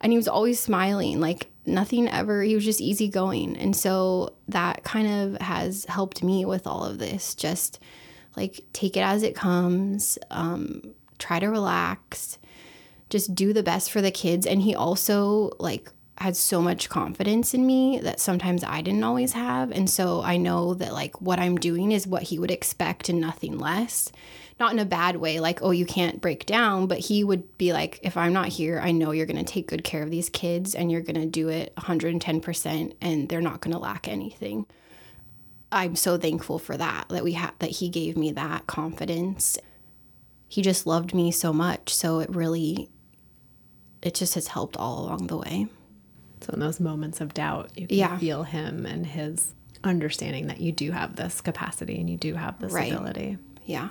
and 0.00 0.12
he 0.12 0.18
was 0.18 0.28
always 0.28 0.60
smiling. 0.60 1.20
Like, 1.20 1.48
nothing 1.64 2.08
ever, 2.08 2.42
he 2.42 2.54
was 2.54 2.64
just 2.64 2.80
easygoing. 2.80 3.56
And 3.56 3.74
so 3.74 4.34
that 4.48 4.84
kind 4.84 5.08
of 5.08 5.40
has 5.40 5.86
helped 5.86 6.22
me 6.22 6.44
with 6.44 6.66
all 6.66 6.84
of 6.84 6.98
this. 6.98 7.34
Just 7.34 7.78
like 8.36 8.64
take 8.72 8.96
it 8.96 9.00
as 9.00 9.22
it 9.22 9.34
comes, 9.34 10.18
um, 10.30 10.94
try 11.18 11.38
to 11.38 11.48
relax, 11.48 12.38
just 13.10 13.34
do 13.34 13.52
the 13.52 13.62
best 13.62 13.90
for 13.90 14.00
the 14.00 14.10
kids. 14.10 14.46
And 14.46 14.62
he 14.62 14.74
also, 14.74 15.50
like, 15.58 15.90
had 16.18 16.36
so 16.36 16.60
much 16.60 16.88
confidence 16.88 17.54
in 17.54 17.64
me 17.64 18.00
that 18.00 18.20
sometimes 18.20 18.64
I 18.64 18.82
didn't 18.82 19.04
always 19.04 19.32
have. 19.32 19.70
And 19.70 19.88
so 19.88 20.20
I 20.22 20.36
know 20.36 20.74
that, 20.74 20.92
like, 20.92 21.20
what 21.20 21.38
I'm 21.38 21.56
doing 21.56 21.92
is 21.92 22.06
what 22.06 22.24
he 22.24 22.38
would 22.38 22.50
expect 22.50 23.08
and 23.08 23.20
nothing 23.20 23.58
less. 23.58 24.10
Not 24.58 24.72
in 24.72 24.80
a 24.80 24.84
bad 24.84 25.16
way, 25.16 25.38
like, 25.38 25.62
oh, 25.62 25.70
you 25.70 25.86
can't 25.86 26.20
break 26.20 26.44
down, 26.44 26.88
but 26.88 26.98
he 26.98 27.22
would 27.22 27.56
be 27.58 27.72
like, 27.72 28.00
if 28.02 28.16
I'm 28.16 28.32
not 28.32 28.48
here, 28.48 28.80
I 28.82 28.90
know 28.90 29.12
you're 29.12 29.26
going 29.26 29.44
to 29.44 29.44
take 29.44 29.68
good 29.68 29.84
care 29.84 30.02
of 30.02 30.10
these 30.10 30.28
kids 30.28 30.74
and 30.74 30.90
you're 30.90 31.00
going 31.00 31.14
to 31.14 31.26
do 31.26 31.48
it 31.48 31.72
110% 31.76 32.94
and 33.00 33.28
they're 33.28 33.40
not 33.40 33.60
going 33.60 33.72
to 33.72 33.78
lack 33.78 34.08
anything. 34.08 34.66
I'm 35.70 35.96
so 35.96 36.16
thankful 36.16 36.58
for 36.58 36.76
that, 36.76 37.06
that 37.10 37.24
we 37.24 37.32
had, 37.32 37.52
that 37.58 37.70
he 37.70 37.88
gave 37.88 38.16
me 38.16 38.32
that 38.32 38.66
confidence. 38.66 39.58
He 40.48 40.62
just 40.62 40.86
loved 40.86 41.12
me 41.14 41.30
so 41.30 41.52
much. 41.52 41.92
So 41.94 42.20
it 42.20 42.34
really, 42.34 42.88
it 44.02 44.14
just 44.14 44.34
has 44.34 44.48
helped 44.48 44.76
all 44.76 45.04
along 45.04 45.26
the 45.26 45.36
way. 45.36 45.66
So 46.40 46.52
in 46.54 46.60
those 46.60 46.80
moments 46.80 47.20
of 47.20 47.34
doubt, 47.34 47.70
you 47.76 47.86
can 47.86 47.98
Yeah. 47.98 48.16
feel 48.18 48.44
him 48.44 48.86
and 48.86 49.04
his 49.06 49.54
understanding 49.84 50.46
that 50.46 50.60
you 50.60 50.72
do 50.72 50.90
have 50.92 51.16
this 51.16 51.40
capacity 51.40 52.00
and 52.00 52.08
you 52.08 52.16
do 52.16 52.34
have 52.34 52.58
this 52.60 52.72
Right. 52.72 52.92
ability. 52.92 53.36
Yeah. 53.66 53.88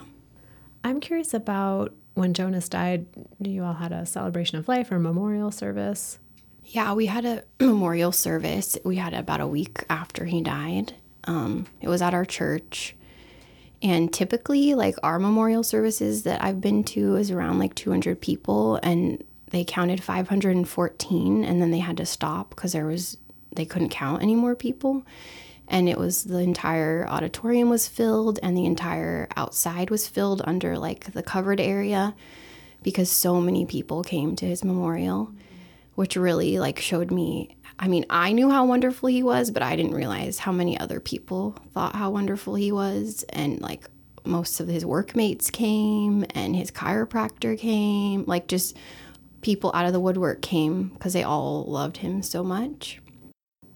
I'm 0.84 1.00
curious 1.00 1.34
about 1.34 1.94
when 2.16 2.34
Jonas 2.34 2.68
died, 2.70 3.06
you 3.40 3.64
all 3.64 3.74
had 3.74 3.92
a 3.92 4.06
celebration 4.06 4.58
of 4.58 4.68
life 4.68 4.92
or 4.92 4.98
memorial 4.98 5.52
service. 5.52 6.18
Yeah, 6.66 6.94
we 6.94 7.06
had 7.06 7.24
a 7.26 7.44
memorial 7.60 8.12
service. 8.12 8.78
We 8.84 8.96
had 8.96 9.14
it 9.14 9.18
about 9.20 9.42
a 9.42 9.48
week 9.48 9.84
after 9.90 10.26
he 10.26 10.42
died. 10.42 10.96
Um, 11.28 11.68
it 11.82 11.90
was 11.90 12.02
at 12.02 12.14
our 12.14 12.26
church. 12.26 12.96
And 13.82 14.12
typically, 14.12 14.74
like 14.74 14.96
our 15.04 15.20
memorial 15.20 15.64
services 15.64 16.24
that 16.24 16.44
I've 16.44 16.62
been 16.62 16.84
to 16.86 17.16
is 17.16 17.30
around 17.30 17.60
like 17.60 17.76
200 17.76 18.20
people, 18.20 18.80
and 18.82 19.24
they 19.52 19.64
counted 19.64 20.02
514, 20.02 21.44
and 21.44 21.62
then 21.62 21.72
they 21.72 21.80
had 21.80 21.98
to 21.98 22.06
stop 22.06 22.50
because 22.50 22.74
there 22.74 22.88
was 22.88 23.18
they 23.52 23.66
couldn't 23.66 23.90
count 23.90 24.24
any 24.24 24.36
more 24.36 24.56
people. 24.56 25.04
And 25.68 25.90
it 25.90 25.98
was 25.98 26.24
the 26.24 26.40
entire 26.40 27.06
auditorium 27.08 27.70
was 27.70 27.88
filled, 27.88 28.40
and 28.42 28.58
the 28.58 28.66
entire 28.66 29.28
outside 29.36 29.92
was 29.92 30.08
filled 30.08 30.42
under 30.46 30.78
like 30.78 31.12
the 31.14 31.22
covered 31.22 31.60
area 31.60 32.16
because 32.82 33.12
so 33.12 33.40
many 33.40 33.66
people 33.66 34.04
came 34.04 34.36
to 34.38 34.46
his 34.46 34.64
memorial 34.64 35.32
which 35.98 36.16
really 36.16 36.60
like 36.60 36.80
showed 36.80 37.10
me 37.10 37.57
I 37.80 37.88
mean, 37.88 38.06
I 38.10 38.32
knew 38.32 38.50
how 38.50 38.66
wonderful 38.66 39.10
he 39.10 39.22
was, 39.22 39.52
but 39.52 39.62
I 39.62 39.76
didn't 39.76 39.94
realize 39.94 40.40
how 40.40 40.52
many 40.52 40.80
other 40.80 41.00
people 41.00 41.56
thought 41.74 41.96
how 41.96 42.10
wonderful 42.10 42.56
he 42.56 42.72
was 42.72 43.24
and 43.30 43.62
like 43.62 43.88
most 44.26 44.60
of 44.60 44.68
his 44.68 44.86
workmates 44.86 45.50
came 45.50 46.26
and 46.32 46.56
his 46.56 46.72
chiropractor 46.72 47.58
came. 47.58 48.26
Like 48.26 48.48
just 48.48 48.78
people 49.42 49.72
out 49.74 49.86
of 49.86 49.94
the 49.94 50.00
woodwork 50.00 50.42
came 50.42 50.90
because 50.90 51.14
they 51.14 51.24
all 51.24 51.66
loved 51.66 51.98
him 51.98 52.22
so 52.22 52.44
much. 52.44 53.00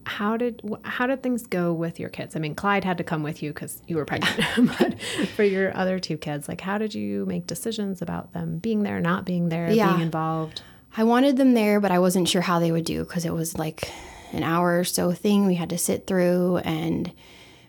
How 0.06 0.36
did 0.36 0.62
how 0.84 1.06
did 1.06 1.22
things 1.22 1.46
go 1.46 1.72
with 1.72 2.00
your 2.00 2.10
kids? 2.10 2.36
I 2.36 2.40
mean, 2.40 2.56
Clyde 2.56 2.84
had 2.84 2.98
to 2.98 3.04
come 3.04 3.22
with 3.22 3.44
you 3.44 3.54
because 3.54 3.82
you 3.88 3.98
were 3.98 4.06
pregnant, 4.06 4.40
but 4.80 5.00
for 5.36 5.44
your 5.44 5.76
other 5.78 6.00
two 6.00 6.18
kids, 6.18 6.48
like 6.48 6.62
how 6.62 6.80
did 6.80 6.96
you 6.96 7.26
make 7.28 7.46
decisions 7.46 8.02
about 8.02 8.34
them 8.34 8.58
being 8.58 8.82
there, 8.82 9.00
not 9.00 9.26
being 9.26 9.50
there, 9.50 9.72
yeah. 9.72 9.90
being 9.90 10.02
involved? 10.02 10.64
I 10.96 11.04
wanted 11.04 11.38
them 11.38 11.54
there, 11.54 11.80
but 11.80 11.92
I 11.92 12.00
wasn't 12.00 12.28
sure 12.28 12.42
how 12.42 12.60
they 12.60 12.72
would 12.72 12.86
do 12.86 13.04
because 13.04 13.26
it 13.26 13.34
was 13.34 13.58
like 13.58 13.92
an 14.34 14.44
hour 14.44 14.80
or 14.80 14.84
so 14.84 15.12
thing 15.14 15.46
we 15.46 15.56
had 15.56 15.70
to 15.70 15.78
sit 15.78 16.06
through 16.06 16.58
and 16.58 17.12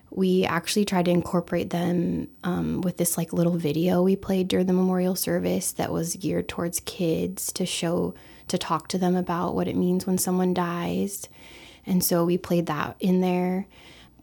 we 0.09 0.45
actually 0.45 0.85
tried 0.85 1.05
to 1.05 1.11
incorporate 1.11 1.71
them 1.71 2.27
um, 2.43 2.81
with 2.81 2.97
this 2.97 3.17
like 3.17 3.33
little 3.33 3.57
video 3.57 4.03
we 4.03 4.15
played 4.15 4.47
during 4.47 4.67
the 4.67 4.73
memorial 4.73 5.15
service 5.15 5.71
that 5.71 5.91
was 5.91 6.15
geared 6.17 6.47
towards 6.47 6.81
kids 6.81 7.51
to 7.53 7.65
show 7.65 8.13
to 8.47 8.57
talk 8.57 8.87
to 8.89 8.97
them 8.97 9.15
about 9.15 9.55
what 9.55 9.67
it 9.67 9.75
means 9.75 10.05
when 10.05 10.17
someone 10.17 10.53
dies. 10.53 11.27
And 11.85 12.03
so 12.03 12.25
we 12.25 12.37
played 12.37 12.67
that 12.67 12.95
in 12.99 13.21
there 13.21 13.65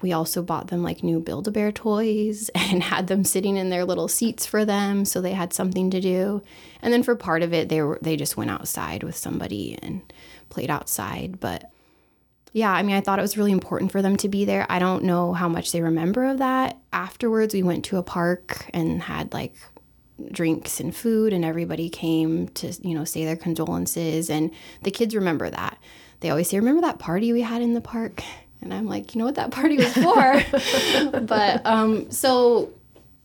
we 0.02 0.12
also 0.12 0.42
bought 0.42 0.68
them 0.68 0.82
like 0.82 1.02
new 1.02 1.20
build-a-bear 1.20 1.72
toys 1.72 2.48
and 2.54 2.82
had 2.82 3.06
them 3.06 3.24
sitting 3.24 3.56
in 3.56 3.70
their 3.70 3.84
little 3.84 4.08
seats 4.08 4.46
for 4.46 4.64
them 4.64 5.04
so 5.04 5.20
they 5.20 5.32
had 5.32 5.52
something 5.52 5.90
to 5.90 6.00
do 6.00 6.42
and 6.82 6.92
then 6.92 7.02
for 7.02 7.14
part 7.14 7.42
of 7.42 7.52
it 7.52 7.68
they 7.68 7.82
were 7.82 7.98
they 8.02 8.16
just 8.16 8.36
went 8.36 8.50
outside 8.50 9.02
with 9.02 9.16
somebody 9.16 9.78
and 9.82 10.12
played 10.48 10.70
outside 10.70 11.40
but 11.40 11.70
yeah, 12.52 12.72
I 12.72 12.82
mean, 12.82 12.96
I 12.96 13.00
thought 13.00 13.18
it 13.18 13.22
was 13.22 13.38
really 13.38 13.52
important 13.52 13.92
for 13.92 14.02
them 14.02 14.16
to 14.18 14.28
be 14.28 14.44
there. 14.44 14.66
I 14.68 14.78
don't 14.78 15.04
know 15.04 15.32
how 15.32 15.48
much 15.48 15.70
they 15.70 15.82
remember 15.82 16.24
of 16.24 16.38
that. 16.38 16.78
Afterwards, 16.92 17.54
we 17.54 17.62
went 17.62 17.84
to 17.86 17.98
a 17.98 18.02
park 18.02 18.68
and 18.74 19.02
had 19.02 19.32
like 19.32 19.54
drinks 20.32 20.80
and 20.80 20.94
food, 20.94 21.32
and 21.32 21.44
everybody 21.44 21.88
came 21.88 22.48
to, 22.48 22.72
you 22.82 22.94
know, 22.94 23.04
say 23.04 23.24
their 23.24 23.36
condolences. 23.36 24.28
And 24.28 24.50
the 24.82 24.90
kids 24.90 25.14
remember 25.14 25.48
that. 25.48 25.78
They 26.20 26.30
always 26.30 26.50
say, 26.50 26.58
Remember 26.58 26.82
that 26.82 26.98
party 26.98 27.32
we 27.32 27.42
had 27.42 27.62
in 27.62 27.74
the 27.74 27.80
park? 27.80 28.22
And 28.62 28.74
I'm 28.74 28.86
like, 28.86 29.14
You 29.14 29.20
know 29.20 29.24
what 29.24 29.36
that 29.36 29.50
party 29.50 29.76
was 29.76 29.92
for? 29.92 31.20
but 31.20 31.64
um, 31.64 32.10
so, 32.10 32.72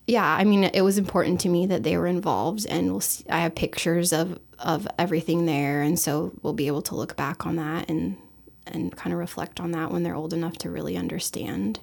yeah, 0.08 0.26
I 0.26 0.43
mean, 0.43 0.63
it 0.63 0.82
was 0.82 0.98
important 0.98 1.41
to 1.41 1.50
me 1.50 1.65
that 1.67 1.84
they 1.84 1.98
were 1.98 2.08
involved, 2.08 2.65
and 2.69 2.91
we'll 2.91 3.02
see, 3.02 3.26
I 3.30 3.39
have 3.39 3.56
pictures 3.56 4.13
of, 4.13 4.39
of 4.60 4.88
everything 4.98 5.45
there. 5.45 5.82
And 5.82 6.00
so 6.00 6.32
we'll 6.41 6.54
be 6.54 6.67
able 6.67 6.82
to 6.84 6.95
look 6.95 7.15
back 7.15 7.45
on 7.45 7.56
that 7.58 7.89
and 7.89 8.17
and 8.67 8.95
kind 8.95 9.13
of 9.13 9.19
reflect 9.19 9.60
on 9.60 9.71
that 9.71 9.91
when 9.91 10.02
they're 10.04 10.15
old 10.15 10.34
enough 10.34 10.58
to 10.58 10.69
really 10.69 10.98
understand. 10.98 11.80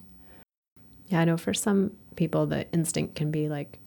Yeah, 1.09 1.21
I 1.21 1.25
know 1.25 1.37
for 1.37 1.55
some 1.55 1.93
people 2.17 2.47
the 2.47 2.71
instinct 2.73 3.15
can 3.15 3.31
be 3.31 3.49
like 3.49 3.79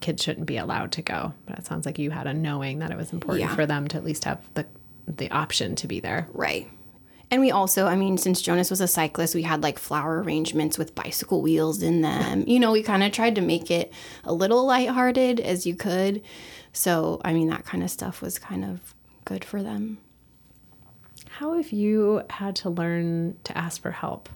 kids 0.00 0.22
shouldn't 0.22 0.46
be 0.46 0.56
allowed 0.56 0.92
to 0.92 1.02
go, 1.02 1.32
but 1.46 1.58
it 1.58 1.66
sounds 1.66 1.86
like 1.86 1.98
you 1.98 2.10
had 2.10 2.26
a 2.26 2.34
knowing 2.34 2.78
that 2.78 2.90
it 2.90 2.96
was 2.96 3.12
important 3.12 3.48
yeah. 3.48 3.54
for 3.54 3.66
them 3.66 3.88
to 3.88 3.96
at 3.96 4.04
least 4.04 4.24
have 4.24 4.40
the 4.54 4.66
the 5.06 5.30
option 5.30 5.76
to 5.76 5.86
be 5.86 6.00
there. 6.00 6.28
Right. 6.32 6.70
And 7.30 7.40
we 7.40 7.50
also, 7.50 7.86
I 7.86 7.96
mean, 7.96 8.18
since 8.18 8.42
Jonas 8.42 8.70
was 8.70 8.80
a 8.80 8.88
cyclist, 8.88 9.34
we 9.34 9.42
had 9.42 9.62
like 9.62 9.78
flower 9.78 10.22
arrangements 10.22 10.78
with 10.78 10.94
bicycle 10.94 11.42
wheels 11.42 11.82
in 11.82 12.02
them. 12.02 12.44
You 12.46 12.60
know, 12.60 12.72
we 12.72 12.82
kind 12.82 13.02
of 13.02 13.12
tried 13.12 13.34
to 13.36 13.40
make 13.40 13.70
it 13.70 13.92
a 14.24 14.32
little 14.32 14.64
lighthearted 14.64 15.40
as 15.40 15.66
you 15.66 15.74
could. 15.74 16.22
So, 16.72 17.20
I 17.24 17.32
mean, 17.32 17.48
that 17.48 17.64
kind 17.64 17.82
of 17.82 17.90
stuff 17.90 18.20
was 18.20 18.38
kind 18.38 18.64
of 18.64 18.94
good 19.24 19.44
for 19.44 19.62
them. 19.62 19.98
How 21.30 21.56
have 21.56 21.72
you 21.72 22.22
had 22.30 22.56
to 22.56 22.70
learn 22.70 23.36
to 23.44 23.56
ask 23.56 23.80
for 23.80 23.90
help? 23.90 24.28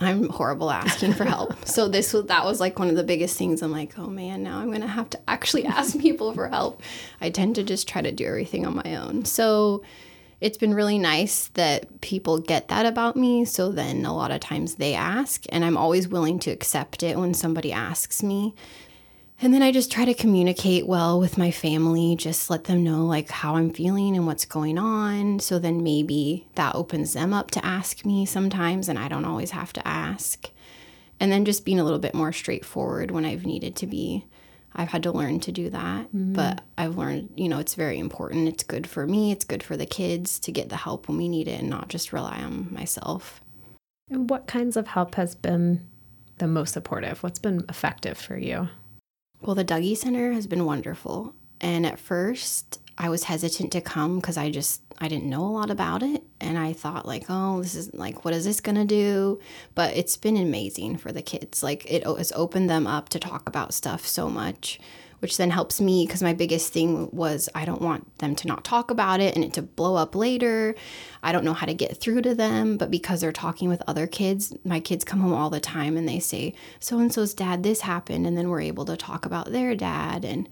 I'm 0.00 0.30
horrible 0.30 0.70
asking 0.70 1.12
for 1.12 1.24
help. 1.24 1.54
so 1.66 1.88
this 1.88 2.12
was 2.12 2.26
that 2.26 2.44
was 2.44 2.60
like 2.60 2.78
one 2.78 2.88
of 2.88 2.96
the 2.96 3.04
biggest 3.04 3.36
things. 3.36 3.62
I'm 3.62 3.70
like, 3.70 3.98
oh 3.98 4.06
man, 4.06 4.42
now 4.42 4.58
I'm 4.58 4.72
gonna 4.72 4.86
have 4.86 5.10
to 5.10 5.20
actually 5.28 5.66
ask 5.66 5.98
people 5.98 6.32
for 6.32 6.48
help. 6.48 6.82
I 7.20 7.30
tend 7.30 7.56
to 7.56 7.62
just 7.62 7.86
try 7.86 8.00
to 8.00 8.10
do 8.10 8.24
everything 8.24 8.66
on 8.66 8.76
my 8.76 8.96
own. 8.96 9.24
So 9.26 9.82
it's 10.40 10.58
been 10.58 10.74
really 10.74 10.98
nice 10.98 11.48
that 11.48 12.00
people 12.00 12.38
get 12.38 12.68
that 12.68 12.86
about 12.86 13.16
me. 13.16 13.44
So 13.44 13.70
then 13.70 14.06
a 14.06 14.14
lot 14.14 14.30
of 14.30 14.40
times 14.40 14.76
they 14.76 14.94
ask, 14.94 15.44
and 15.50 15.64
I'm 15.64 15.76
always 15.76 16.08
willing 16.08 16.38
to 16.40 16.50
accept 16.50 17.02
it 17.02 17.18
when 17.18 17.34
somebody 17.34 17.72
asks 17.72 18.22
me. 18.22 18.54
And 19.42 19.54
then 19.54 19.62
I 19.62 19.72
just 19.72 19.90
try 19.90 20.04
to 20.04 20.12
communicate 20.12 20.86
well 20.86 21.18
with 21.18 21.38
my 21.38 21.50
family, 21.50 22.14
just 22.14 22.50
let 22.50 22.64
them 22.64 22.84
know 22.84 23.06
like 23.06 23.30
how 23.30 23.56
I'm 23.56 23.70
feeling 23.70 24.14
and 24.14 24.26
what's 24.26 24.44
going 24.44 24.76
on. 24.78 25.40
So 25.40 25.58
then 25.58 25.82
maybe 25.82 26.46
that 26.56 26.74
opens 26.74 27.14
them 27.14 27.32
up 27.32 27.50
to 27.52 27.64
ask 27.64 28.04
me 28.04 28.26
sometimes, 28.26 28.88
and 28.88 28.98
I 28.98 29.08
don't 29.08 29.24
always 29.24 29.52
have 29.52 29.72
to 29.74 29.88
ask. 29.88 30.50
And 31.18 31.32
then 31.32 31.46
just 31.46 31.64
being 31.64 31.80
a 31.80 31.84
little 31.84 31.98
bit 31.98 32.14
more 32.14 32.32
straightforward 32.32 33.10
when 33.10 33.24
I've 33.24 33.46
needed 33.46 33.76
to 33.76 33.86
be. 33.86 34.26
I've 34.74 34.88
had 34.88 35.02
to 35.02 35.12
learn 35.12 35.40
to 35.40 35.52
do 35.52 35.68
that, 35.70 36.06
mm-hmm. 36.06 36.32
but 36.32 36.62
I've 36.78 36.96
learned, 36.96 37.30
you 37.36 37.48
know, 37.48 37.58
it's 37.58 37.74
very 37.74 37.98
important. 37.98 38.48
It's 38.48 38.62
good 38.62 38.86
for 38.86 39.06
me, 39.06 39.32
it's 39.32 39.44
good 39.44 39.62
for 39.62 39.76
the 39.76 39.86
kids 39.86 40.38
to 40.40 40.52
get 40.52 40.68
the 40.68 40.76
help 40.76 41.08
when 41.08 41.18
we 41.18 41.28
need 41.28 41.48
it 41.48 41.60
and 41.60 41.70
not 41.70 41.88
just 41.88 42.12
rely 42.12 42.40
on 42.40 42.72
myself. 42.72 43.40
And 44.10 44.30
what 44.30 44.46
kinds 44.46 44.76
of 44.76 44.88
help 44.88 45.16
has 45.16 45.34
been 45.34 45.86
the 46.38 46.46
most 46.46 46.72
supportive? 46.72 47.22
What's 47.22 47.38
been 47.38 47.64
effective 47.68 48.18
for 48.18 48.36
you? 48.36 48.68
Well, 49.40 49.54
the 49.54 49.64
Dougy 49.64 49.96
Center 49.96 50.32
has 50.32 50.46
been 50.46 50.64
wonderful. 50.64 51.34
And 51.60 51.84
at 51.84 51.98
first, 51.98 52.80
I 53.00 53.08
was 53.08 53.24
hesitant 53.24 53.72
to 53.72 53.80
come 53.80 54.16
because 54.20 54.36
I 54.36 54.50
just 54.50 54.82
I 54.98 55.08
didn't 55.08 55.30
know 55.30 55.46
a 55.46 55.48
lot 55.48 55.70
about 55.70 56.02
it 56.02 56.22
and 56.38 56.58
I 56.58 56.74
thought 56.74 57.06
like 57.06 57.24
oh 57.30 57.62
this 57.62 57.74
is 57.74 57.94
like 57.94 58.26
what 58.26 58.34
is 58.34 58.44
this 58.44 58.60
to 58.60 58.84
do 58.84 59.40
but 59.74 59.96
it's 59.96 60.18
been 60.18 60.36
amazing 60.36 60.98
for 60.98 61.10
the 61.10 61.22
kids 61.22 61.62
like 61.62 61.90
it 61.90 62.04
has 62.04 62.30
opened 62.32 62.68
them 62.68 62.86
up 62.86 63.08
to 63.08 63.18
talk 63.18 63.48
about 63.48 63.72
stuff 63.72 64.06
so 64.06 64.28
much 64.28 64.78
which 65.20 65.38
then 65.38 65.48
helps 65.48 65.80
me 65.80 66.04
because 66.04 66.22
my 66.22 66.34
biggest 66.34 66.74
thing 66.74 67.08
was 67.10 67.48
I 67.54 67.64
don't 67.64 67.80
want 67.80 68.18
them 68.18 68.36
to 68.36 68.46
not 68.46 68.64
talk 68.64 68.90
about 68.90 69.20
it 69.20 69.34
and 69.34 69.44
it 69.44 69.54
to 69.54 69.62
blow 69.62 69.96
up 69.96 70.14
later. 70.14 70.74
I 71.22 71.32
don't 71.32 71.44
know 71.44 71.52
how 71.52 71.66
to 71.66 71.74
get 71.74 71.98
through 71.98 72.22
to 72.22 72.34
them, 72.34 72.78
but 72.78 72.90
because 72.90 73.20
they're 73.20 73.32
talking 73.32 73.68
with 73.68 73.82
other 73.86 74.06
kids, 74.06 74.54
my 74.64 74.80
kids 74.80 75.04
come 75.04 75.20
home 75.20 75.34
all 75.34 75.50
the 75.50 75.60
time 75.60 75.98
and 75.98 76.08
they 76.08 76.20
say, 76.20 76.54
so 76.78 76.98
and 76.98 77.12
so's 77.12 77.34
dad, 77.34 77.62
this 77.62 77.82
happened. 77.82 78.26
And 78.26 78.36
then 78.36 78.48
we're 78.48 78.62
able 78.62 78.86
to 78.86 78.96
talk 78.96 79.26
about 79.26 79.52
their 79.52 79.74
dad. 79.74 80.24
And 80.24 80.48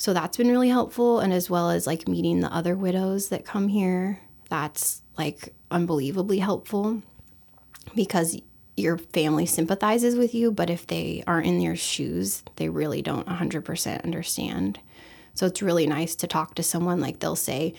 so 0.00 0.14
that's 0.14 0.38
been 0.38 0.48
really 0.50 0.70
helpful. 0.70 1.20
And 1.20 1.30
as 1.30 1.50
well 1.50 1.68
as 1.68 1.86
like 1.86 2.08
meeting 2.08 2.40
the 2.40 2.50
other 2.50 2.74
widows 2.74 3.28
that 3.28 3.44
come 3.44 3.68
here, 3.68 4.18
that's 4.48 5.02
like 5.18 5.52
unbelievably 5.70 6.38
helpful 6.38 7.02
because 7.94 8.40
your 8.78 8.96
family 8.96 9.44
sympathizes 9.44 10.16
with 10.16 10.34
you, 10.34 10.52
but 10.52 10.70
if 10.70 10.86
they 10.86 11.22
aren't 11.26 11.46
in 11.46 11.60
your 11.60 11.76
shoes, 11.76 12.42
they 12.56 12.70
really 12.70 13.02
don't 13.02 13.26
100% 13.26 14.02
understand. 14.02 14.80
So 15.34 15.44
it's 15.44 15.60
really 15.60 15.86
nice 15.86 16.14
to 16.14 16.26
talk 16.26 16.54
to 16.54 16.62
someone 16.62 16.98
like 16.98 17.18
they'll 17.18 17.36
say, 17.36 17.74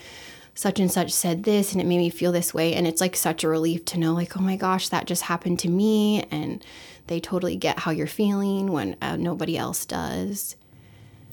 such 0.54 0.80
and 0.80 0.92
such 0.92 1.10
said 1.10 1.42
this 1.42 1.72
and 1.72 1.82
it 1.82 1.88
made 1.88 1.98
me 1.98 2.12
feel 2.12 2.32
this 2.32 2.54
way. 2.54 2.76
And 2.76 2.86
it's 2.86 3.02
like 3.02 3.16
such 3.16 3.44
a 3.44 3.50
relief 3.50 3.84
to 3.86 4.00
know, 4.00 4.14
like, 4.14 4.38
oh 4.38 4.42
my 4.42 4.58
gosh, 4.58 4.90
that 4.90 5.08
just 5.08 5.24
happened 5.24 5.58
to 5.60 5.70
me. 5.70 6.22
And 6.30 6.64
they 7.08 7.20
totally 7.20 7.56
get 7.56 7.80
how 7.80 7.90
you're 7.90 8.06
feeling 8.06 8.72
when 8.72 8.96
uh, 9.02 9.16
nobody 9.16 9.58
else 9.58 9.88
does. 9.88 10.56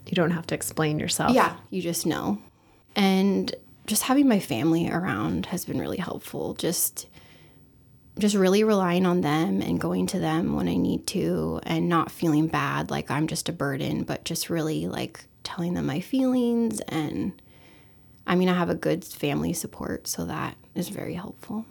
You 0.08 0.14
don't 0.14 0.30
have 0.30 0.46
to 0.48 0.54
explain 0.54 0.98
yourself. 0.98 1.32
Yeah, 1.32 1.56
you 1.70 1.82
just 1.82 2.06
know. 2.06 2.38
And 2.96 3.54
just 3.86 4.02
having 4.02 4.28
my 4.28 4.40
family 4.40 4.90
around 4.90 5.46
has 5.46 5.64
been 5.64 5.78
really 5.78 5.98
helpful. 5.98 6.54
Just 6.54 7.06
just 8.18 8.34
really 8.34 8.64
relying 8.64 9.06
on 9.06 9.20
them 9.20 9.62
and 9.62 9.80
going 9.80 10.06
to 10.08 10.18
them 10.18 10.56
when 10.56 10.68
I 10.68 10.74
need 10.74 11.06
to 11.08 11.60
and 11.62 11.88
not 11.88 12.10
feeling 12.10 12.48
bad 12.48 12.90
like 12.90 13.10
I'm 13.10 13.28
just 13.28 13.48
a 13.48 13.52
burden, 13.52 14.02
but 14.02 14.24
just 14.24 14.50
really 14.50 14.88
like 14.88 15.24
telling 15.44 15.74
them 15.74 15.86
my 15.86 16.00
feelings. 16.00 16.80
And 16.88 17.40
I 18.26 18.34
mean, 18.34 18.48
I 18.48 18.54
have 18.54 18.70
a 18.70 18.74
good 18.74 19.04
family 19.04 19.52
support, 19.52 20.08
so 20.08 20.24
that 20.26 20.56
is 20.74 20.88
very 20.88 21.14
helpful. 21.14 21.64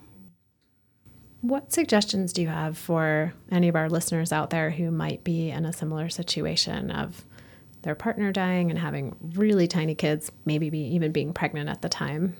What 1.40 1.72
suggestions 1.72 2.32
do 2.32 2.42
you 2.42 2.48
have 2.48 2.76
for 2.76 3.32
any 3.50 3.68
of 3.68 3.76
our 3.76 3.88
listeners 3.88 4.32
out 4.32 4.50
there 4.50 4.70
who 4.70 4.90
might 4.90 5.22
be 5.22 5.50
in 5.50 5.64
a 5.64 5.72
similar 5.72 6.08
situation 6.08 6.90
of 6.90 7.24
their 7.82 7.94
partner 7.94 8.32
dying 8.32 8.70
and 8.70 8.78
having 8.78 9.16
really 9.34 9.66
tiny 9.66 9.94
kids, 9.94 10.30
maybe 10.44 10.70
be, 10.70 10.80
even 10.80 11.12
being 11.12 11.32
pregnant 11.32 11.68
at 11.68 11.82
the 11.82 11.88
time? 11.88 12.36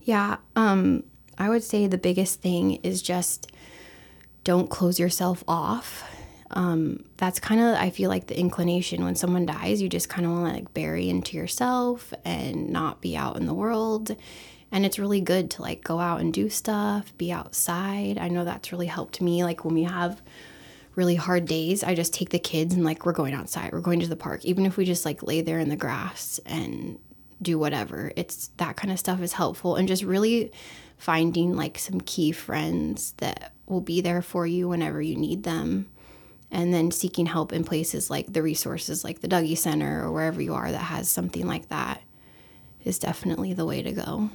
Yeah, 0.00 0.36
um, 0.54 1.02
I 1.38 1.48
would 1.48 1.64
say 1.64 1.86
the 1.86 1.98
biggest 1.98 2.40
thing 2.40 2.76
is 2.82 3.02
just 3.02 3.50
don't 4.44 4.70
close 4.70 5.00
yourself 5.00 5.42
off. 5.48 6.08
Um, 6.52 7.04
that's 7.16 7.40
kind 7.40 7.60
of 7.60 7.74
I 7.74 7.90
feel 7.90 8.08
like 8.08 8.28
the 8.28 8.38
inclination 8.38 9.04
when 9.04 9.16
someone 9.16 9.46
dies, 9.46 9.82
you 9.82 9.88
just 9.88 10.08
kind 10.08 10.24
of 10.24 10.32
want 10.32 10.46
to 10.46 10.54
like 10.54 10.72
bury 10.72 11.08
into 11.08 11.36
yourself 11.36 12.14
and 12.24 12.70
not 12.70 13.00
be 13.00 13.16
out 13.16 13.36
in 13.36 13.46
the 13.46 13.54
world. 13.54 14.14
And 14.70 14.86
it's 14.86 14.98
really 14.98 15.20
good 15.20 15.50
to 15.52 15.62
like 15.62 15.82
go 15.82 15.98
out 15.98 16.20
and 16.20 16.32
do 16.32 16.48
stuff, 16.48 17.16
be 17.18 17.32
outside. 17.32 18.18
I 18.18 18.28
know 18.28 18.44
that's 18.44 18.70
really 18.70 18.86
helped 18.86 19.20
me. 19.20 19.42
Like 19.42 19.64
when 19.64 19.74
we 19.74 19.84
have 19.84 20.22
really 20.96 21.14
hard 21.14 21.46
days, 21.46 21.84
I 21.84 21.94
just 21.94 22.12
take 22.12 22.30
the 22.30 22.38
kids 22.38 22.74
and 22.74 22.84
like 22.84 23.06
we're 23.06 23.12
going 23.12 23.34
outside, 23.34 23.72
we're 23.72 23.80
going 23.80 24.00
to 24.00 24.08
the 24.08 24.16
park, 24.16 24.44
even 24.44 24.66
if 24.66 24.76
we 24.76 24.84
just 24.84 25.04
like 25.04 25.22
lay 25.22 25.42
there 25.42 25.60
in 25.60 25.68
the 25.68 25.76
grass 25.76 26.40
and 26.46 26.98
do 27.40 27.58
whatever. 27.58 28.12
It's 28.16 28.48
that 28.56 28.76
kind 28.76 28.90
of 28.90 28.98
stuff 28.98 29.20
is 29.20 29.34
helpful 29.34 29.76
and 29.76 29.86
just 29.86 30.02
really 30.02 30.50
finding 30.96 31.54
like 31.54 31.78
some 31.78 32.00
key 32.00 32.32
friends 32.32 33.12
that 33.18 33.52
will 33.66 33.82
be 33.82 34.00
there 34.00 34.22
for 34.22 34.46
you 34.46 34.68
whenever 34.68 35.00
you 35.02 35.16
need 35.16 35.42
them 35.42 35.86
and 36.50 36.72
then 36.72 36.90
seeking 36.90 37.26
help 37.26 37.52
in 37.52 37.64
places 37.64 38.08
like 38.08 38.32
the 38.32 38.42
resources 38.42 39.04
like 39.04 39.20
the 39.20 39.28
Dougy 39.28 39.58
Center 39.58 40.02
or 40.02 40.12
wherever 40.12 40.40
you 40.40 40.54
are 40.54 40.70
that 40.70 40.78
has 40.78 41.08
something 41.08 41.46
like 41.46 41.68
that 41.68 42.00
is 42.84 42.98
definitely 42.98 43.52
the 43.52 43.66
way 43.66 43.82
to 43.82 43.92
go. 43.92 44.30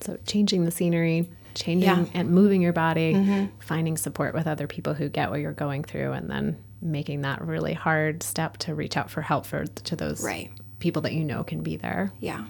So 0.00 0.18
changing 0.24 0.64
the 0.64 0.70
scenery, 0.70 1.28
changing 1.58 1.88
Yeah. 1.88 2.04
and 2.14 2.30
moving 2.30 2.62
your 2.62 2.72
body, 2.72 3.14
mm-hmm. 3.14 3.46
finding 3.58 3.96
support 3.96 4.34
with 4.34 4.46
other 4.46 4.66
people 4.66 4.94
who 4.94 5.08
get 5.08 5.30
what 5.30 5.40
you're 5.40 5.52
going 5.52 5.84
through, 5.84 6.12
and 6.12 6.30
then 6.30 6.56
making 6.80 7.22
that 7.22 7.42
really 7.42 7.74
hard 7.74 8.22
step 8.22 8.56
to 8.58 8.74
reach 8.74 8.96
out 8.96 9.10
for 9.10 9.20
help 9.22 9.44
for 9.46 9.64
to 9.66 9.96
those 9.96 10.22
Right. 10.22 10.50
people 10.78 11.02
that 11.02 11.12
you 11.12 11.24
know 11.24 11.42
can 11.44 11.62
be 11.62 11.76
there. 11.76 12.12
Yeah. 12.20 12.44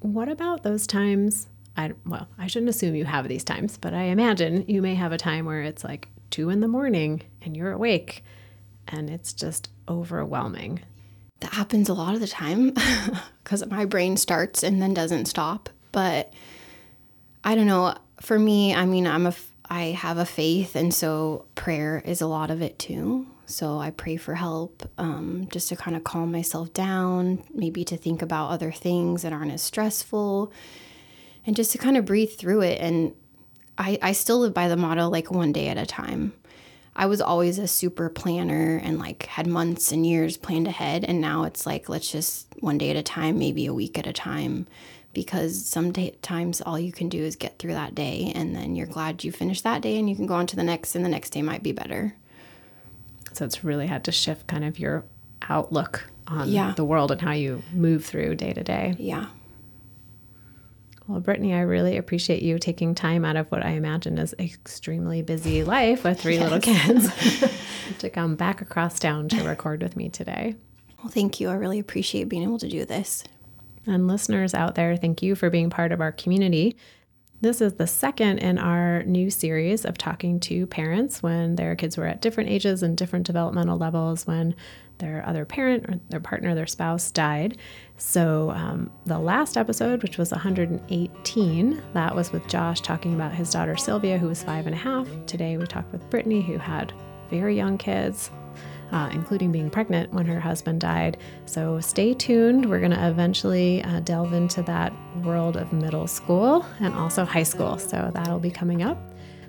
What 0.00 0.28
about 0.28 0.62
those 0.62 0.86
times? 0.86 1.48
I 1.76 1.92
well, 2.06 2.26
I 2.38 2.46
shouldn't 2.46 2.70
assume 2.70 2.94
you 2.94 3.04
have 3.04 3.28
these 3.28 3.44
times, 3.44 3.76
but 3.78 3.94
I 3.94 4.04
imagine 4.04 4.64
you 4.68 4.82
may 4.82 4.94
have 4.94 5.12
a 5.12 5.18
time 5.18 5.44
where 5.46 5.62
it's 5.62 5.84
like 5.84 6.08
two 6.30 6.50
in 6.50 6.60
the 6.60 6.68
morning 6.68 7.22
and 7.42 7.56
you're 7.56 7.72
awake, 7.72 8.24
and 8.88 9.10
it's 9.10 9.32
just 9.32 9.68
overwhelming. 9.88 10.80
That 11.40 11.54
happens 11.54 11.88
a 11.88 11.94
lot 11.94 12.14
of 12.14 12.20
the 12.20 12.26
time 12.28 12.74
because 13.44 13.66
my 13.66 13.84
brain 13.84 14.16
starts 14.16 14.62
and 14.62 14.80
then 14.80 14.94
doesn't 14.94 15.26
stop. 15.26 15.68
But 15.92 16.32
I 17.44 17.54
don't 17.54 17.66
know. 17.66 17.94
For 18.20 18.38
me, 18.38 18.74
I 18.74 18.84
mean, 18.84 19.06
I'm 19.06 19.26
a 19.26 19.34
I 19.68 19.84
have 19.92 20.18
a 20.18 20.26
faith, 20.26 20.74
and 20.74 20.92
so 20.92 21.46
prayer 21.54 22.02
is 22.04 22.20
a 22.20 22.26
lot 22.26 22.50
of 22.50 22.60
it 22.60 22.78
too. 22.78 23.26
So 23.46 23.78
I 23.78 23.90
pray 23.90 24.16
for 24.16 24.34
help, 24.34 24.88
um, 24.98 25.48
just 25.50 25.68
to 25.68 25.76
kind 25.76 25.96
of 25.96 26.04
calm 26.04 26.30
myself 26.30 26.72
down, 26.72 27.42
maybe 27.52 27.84
to 27.84 27.96
think 27.96 28.22
about 28.22 28.50
other 28.50 28.70
things 28.72 29.22
that 29.22 29.32
aren't 29.32 29.52
as 29.52 29.62
stressful, 29.62 30.52
and 31.46 31.56
just 31.56 31.72
to 31.72 31.78
kind 31.78 31.96
of 31.96 32.04
breathe 32.04 32.32
through 32.32 32.62
it. 32.62 32.80
And 32.80 33.14
I, 33.78 33.98
I 34.02 34.12
still 34.12 34.40
live 34.40 34.54
by 34.54 34.68
the 34.68 34.76
motto 34.76 35.08
like 35.08 35.30
one 35.30 35.52
day 35.52 35.68
at 35.68 35.78
a 35.78 35.86
time. 35.86 36.32
I 36.94 37.06
was 37.06 37.20
always 37.20 37.58
a 37.58 37.66
super 37.66 38.08
planner 38.08 38.76
and 38.76 38.98
like 38.98 39.24
had 39.26 39.46
months 39.46 39.90
and 39.90 40.06
years 40.06 40.36
planned 40.36 40.66
ahead. 40.66 41.04
And 41.04 41.20
now 41.20 41.44
it's 41.44 41.64
like, 41.64 41.88
let's 41.88 42.10
just 42.10 42.46
one 42.60 42.78
day 42.78 42.90
at 42.90 42.96
a 42.96 43.02
time, 43.02 43.38
maybe 43.38 43.66
a 43.66 43.72
week 43.72 43.98
at 43.98 44.06
a 44.06 44.12
time, 44.12 44.66
because 45.12 45.64
sometimes 45.66 46.60
all 46.60 46.78
you 46.78 46.92
can 46.92 47.08
do 47.08 47.22
is 47.22 47.34
get 47.36 47.58
through 47.58 47.72
that 47.74 47.94
day. 47.94 48.32
And 48.34 48.54
then 48.54 48.76
you're 48.76 48.86
glad 48.86 49.24
you 49.24 49.32
finished 49.32 49.64
that 49.64 49.82
day 49.82 49.98
and 49.98 50.08
you 50.08 50.14
can 50.16 50.26
go 50.26 50.34
on 50.34 50.46
to 50.48 50.56
the 50.56 50.62
next, 50.62 50.94
and 50.94 51.04
the 51.04 51.08
next 51.08 51.30
day 51.30 51.42
might 51.42 51.62
be 51.62 51.72
better. 51.72 52.14
So 53.32 53.44
it's 53.44 53.64
really 53.64 53.86
had 53.86 54.04
to 54.04 54.12
shift 54.12 54.46
kind 54.46 54.64
of 54.64 54.78
your 54.78 55.04
outlook 55.48 56.08
on 56.26 56.48
Yeah. 56.48 56.74
the 56.76 56.84
world 56.84 57.10
and 57.10 57.20
how 57.20 57.32
you 57.32 57.62
move 57.72 58.04
through 58.04 58.36
day 58.36 58.52
to 58.52 58.62
day. 58.62 58.94
Yeah. 58.98 59.26
Well, 61.08 61.18
Brittany, 61.20 61.54
I 61.54 61.60
really 61.60 61.96
appreciate 61.96 62.40
you 62.42 62.58
taking 62.60 62.94
time 62.94 63.24
out 63.24 63.34
of 63.34 63.48
what 63.50 63.64
I 63.64 63.70
imagine 63.70 64.16
is 64.18 64.32
extremely 64.38 65.22
busy 65.22 65.64
life 65.64 66.04
with 66.04 66.20
three 66.20 66.38
little 66.38 66.60
kids 66.60 67.08
to 67.98 68.10
come 68.10 68.36
back 68.36 68.60
across 68.60 68.98
town 69.00 69.28
to 69.30 69.42
record 69.42 69.82
with 69.82 69.96
me 69.96 70.08
today. 70.08 70.54
Well, 71.02 71.08
thank 71.10 71.40
you. 71.40 71.48
I 71.48 71.54
really 71.54 71.80
appreciate 71.80 72.28
being 72.28 72.44
able 72.44 72.58
to 72.58 72.68
do 72.68 72.84
this. 72.84 73.24
And 73.90 74.06
listeners 74.06 74.54
out 74.54 74.76
there, 74.76 74.96
thank 74.96 75.20
you 75.20 75.34
for 75.34 75.50
being 75.50 75.68
part 75.68 75.90
of 75.90 76.00
our 76.00 76.12
community. 76.12 76.76
This 77.40 77.60
is 77.60 77.74
the 77.74 77.86
second 77.86 78.38
in 78.38 78.56
our 78.56 79.02
new 79.02 79.30
series 79.30 79.84
of 79.84 79.98
talking 79.98 80.38
to 80.40 80.66
parents 80.66 81.22
when 81.22 81.56
their 81.56 81.74
kids 81.74 81.96
were 81.96 82.06
at 82.06 82.20
different 82.20 82.50
ages 82.50 82.82
and 82.82 82.96
different 82.96 83.26
developmental 83.26 83.78
levels 83.78 84.26
when 84.26 84.54
their 84.98 85.26
other 85.26 85.44
parent 85.44 85.88
or 85.88 85.98
their 86.10 86.20
partner, 86.20 86.54
their 86.54 86.66
spouse 86.66 87.10
died. 87.10 87.56
So, 87.96 88.50
um, 88.50 88.90
the 89.06 89.18
last 89.18 89.56
episode, 89.56 90.02
which 90.02 90.18
was 90.18 90.30
118, 90.30 91.82
that 91.94 92.14
was 92.14 92.30
with 92.30 92.46
Josh 92.46 92.82
talking 92.82 93.14
about 93.14 93.32
his 93.32 93.50
daughter 93.50 93.76
Sylvia, 93.76 94.18
who 94.18 94.28
was 94.28 94.42
five 94.42 94.66
and 94.66 94.74
a 94.74 94.78
half. 94.78 95.08
Today, 95.26 95.56
we 95.56 95.66
talked 95.66 95.90
with 95.92 96.08
Brittany, 96.10 96.42
who 96.42 96.58
had 96.58 96.92
very 97.30 97.56
young 97.56 97.78
kids 97.78 98.30
uh, 98.92 99.08
including 99.12 99.52
being 99.52 99.70
pregnant 99.70 100.12
when 100.12 100.26
her 100.26 100.40
husband 100.40 100.80
died. 100.80 101.18
So 101.46 101.80
stay 101.80 102.14
tuned. 102.14 102.68
We're 102.68 102.80
going 102.80 102.92
to 102.92 103.08
eventually 103.08 103.82
uh, 103.84 104.00
delve 104.00 104.32
into 104.32 104.62
that 104.62 104.92
world 105.22 105.56
of 105.56 105.72
middle 105.72 106.06
school 106.06 106.64
and 106.80 106.94
also 106.94 107.24
high 107.24 107.42
school. 107.42 107.78
So 107.78 108.10
that'll 108.14 108.40
be 108.40 108.50
coming 108.50 108.82
up. 108.82 108.98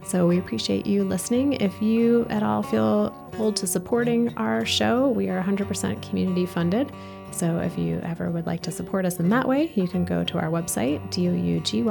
So 0.04 0.27
we 0.27 0.39
appreciate 0.39 0.86
you 0.88 1.04
listening. 1.04 1.54
If 1.54 1.82
you 1.82 2.25
at 2.30 2.43
all 2.43 2.63
feel 2.63 3.12
pulled 3.32 3.56
to 3.58 3.67
supporting 3.67 4.36
our 4.38 4.65
show, 4.65 5.10
we 5.10 5.30
are 5.30 5.41
100% 5.41 6.01
community 6.01 6.45
funded. 6.45 6.91
So 7.32 7.60
if 7.60 7.77
you 7.77 7.99
ever 8.04 8.30
would 8.30 8.45
like 8.45 8.62
to 8.62 8.71
support 8.71 9.06
us 9.06 9.19
in 9.19 9.30
that 9.30 9.47
way, 9.47 9.71
you 9.75 9.88
can 9.88 10.04
go 10.04 10.23
to 10.23 10.38
our 10.38 10.49
website, 10.49 11.01
dougy.org 11.12 11.82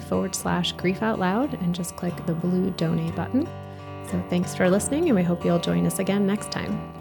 forward 0.00 0.34
slash 0.34 0.72
grief 0.72 1.02
out 1.02 1.18
loud, 1.18 1.54
and 1.54 1.74
just 1.74 1.96
click 1.96 2.14
the 2.26 2.34
blue 2.34 2.70
donate 2.72 3.16
button. 3.16 3.48
So 4.10 4.20
thanks 4.28 4.56
for 4.56 4.68
listening, 4.68 5.08
and 5.08 5.14
we 5.14 5.22
hope 5.22 5.44
you'll 5.44 5.60
join 5.60 5.86
us 5.86 6.00
again 6.00 6.26
next 6.26 6.50
time. 6.50 6.99